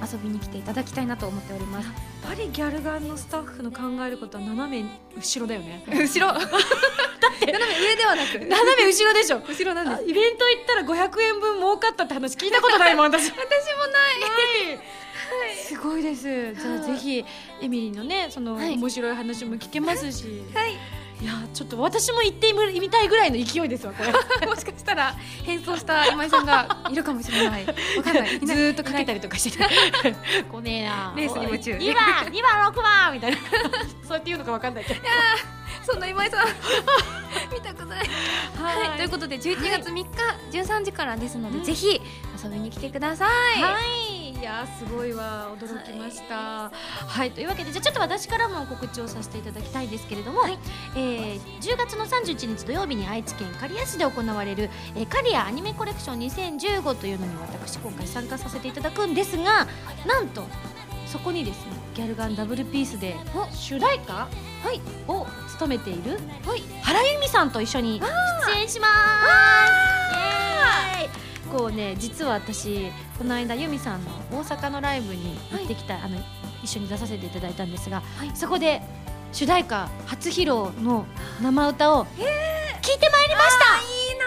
[0.01, 1.87] 遊びに来ていただきたいなと思っております。
[1.87, 5.83] やっぱりギャルガンのスタッフの考えることは斜め後ろだよね。
[5.87, 6.33] 後ろ。
[6.37, 8.39] だって斜め上ではなく。
[8.39, 9.39] 斜め後ろでしょ。
[9.39, 9.97] 後ろなんです。
[9.99, 13.29] あイベント行ったら500円分儲かったって話聞いたことないもん 私。
[13.29, 13.47] 私もない。
[15.55, 16.53] すごいです。
[16.53, 17.25] じゃあぜひ
[17.61, 18.77] エミリーのねそのはい。
[18.77, 24.11] 面白い話も聞けますし、はいい、やちょっと私も行ってみたいぐらいの勢いですわこれ。
[24.47, 27.65] もしかしたら変装した今井さんがいるかもしれない。
[27.97, 28.39] わかんない。
[28.39, 29.65] ずーっとかけたりとかしてて
[30.51, 31.13] 来ねえな。
[31.15, 33.37] レースに夢中2番2番6番みたいな。
[34.07, 35.01] そうやって言うのかわかんないけど。
[35.83, 36.47] そんな今井さん
[37.53, 37.99] 見たくない。
[38.55, 40.05] はい、ということで11月3日
[40.51, 42.01] 13時からですので、ぜひ
[42.43, 43.25] 遊びに来てくださ
[43.57, 46.71] い、はい、いやーすごいわ驚きました。
[46.71, 50.41] はい、というわけでじゃあちょっと私からも告知をさせていただきたいんですけれども、
[50.95, 59.67] えー10月の31日土曜日に愛知県刈谷市で行われる、えー、刈谷アニメコレクション2015というのに私今回参加させていただくんですが
[60.05, 60.43] なんと
[61.07, 63.15] そこにですねギャルガンダブルピースで
[63.51, 64.29] 主題歌、は
[64.71, 69.87] い、を務めている、はい、原由美さんと一緒に出演します
[71.47, 76.17] イエーイこうね実は私この間由美さんの大阪のライブに行ってきた、あの
[76.63, 78.03] 一緒に出させていただいたんですが、
[78.35, 78.81] そこで
[79.31, 81.05] 主題歌初披露の
[81.41, 83.65] 生歌を聞いてまいりました。
[83.81, 84.25] いいな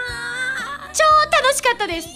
[0.93, 1.05] 超
[1.43, 2.09] 楽しかったです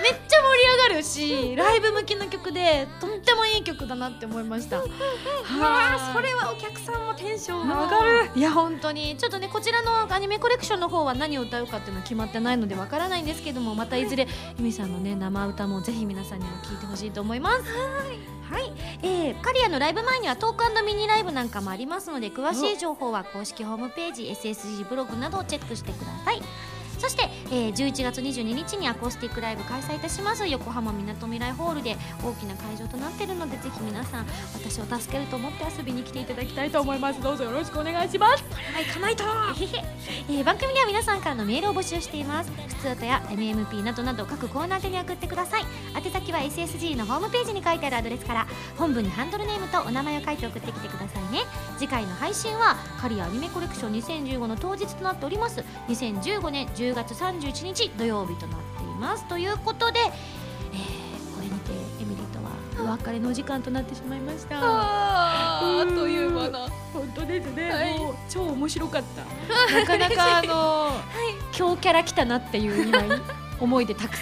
[0.00, 4.78] めっちゃ盛り上がるしライブ向きの曲でとってもいい曲だなって思いました。
[4.78, 6.14] あはい。
[6.14, 8.30] それはお客さんもテンション上上がる。
[8.34, 9.16] いや本当に。
[9.16, 14.26] ちょっとねこちらのアニメコレクションの方は何を歌うかっていうのは決まってないのでわからないんですけどもまたいずれ
[14.58, 17.64] ゆみさんのね生歌もぜひ皆さんにも聞いてほしいと思います。
[18.50, 18.72] はい、
[19.02, 26.42] えー、カリアのライブ前にはトークミニライブなんかもありますので詳しい情報は公式ホームページ SSG ブログなどをチェックしてください
[27.00, 30.46] そして、えー、11月22日にアコースティックライブ開催いたします。
[30.46, 37.22] 横浜みなとみらいホールで大きな会場となっているのでぜひ皆さん私を助けると思って遊びに来ていただきたいと思います。
[37.22, 38.44] どうぞよろしくお願いします。
[38.74, 39.24] はいかないと
[40.28, 42.50] えー番組では皆さんからのメールを募集しています。
[42.68, 45.64] 普通歌や MMP などなど各コーナー宛てに送ってください。
[45.96, 48.46] 宛先は SSG のホームページに書いてあるアドレスから
[48.76, 51.40] 本文にハンドルネームとお名前を書いて送ってきてくださいね。
[51.78, 55.64] 次回の配信はカリアアニメコレクション2015の当日となっております。
[55.88, 59.24] 2015年10月31日土曜日となっています。
[59.26, 60.00] ということで、
[60.72, 61.72] えーこれにて
[62.02, 62.50] エミリーとは
[62.84, 64.58] お別れのお時間となってしまいました。
[64.60, 66.68] あーという間な。
[66.92, 67.98] 本当ですね、はい。
[67.98, 69.22] もう超面白かった。
[69.74, 70.92] なかなかあの、
[71.52, 73.02] 強キャラ来たなっていう今
[73.60, 74.16] 思いでたく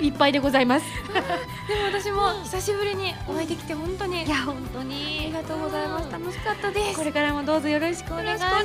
[0.00, 0.86] いっぱいでございます。
[1.12, 6.10] でも私も久しぶりにお会いできて本当にいや本当あにりがとうございます。
[6.12, 6.98] 楽しかったです。
[6.98, 8.64] これからもどうぞよろしくお願いします。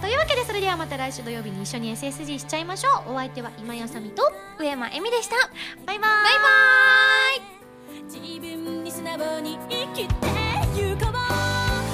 [0.00, 3.12] というわけでそれではまた来週土曜日に一緒に SSG しちゃいましょう。
[3.12, 4.22] お相手は今やさみと
[4.58, 5.36] 上山恵美でした。
[5.86, 5.98] バイバイ。
[5.98, 8.20] バイバーイ。
[8.20, 10.14] 自分に素直に生きて
[10.76, 11.89] ゆこう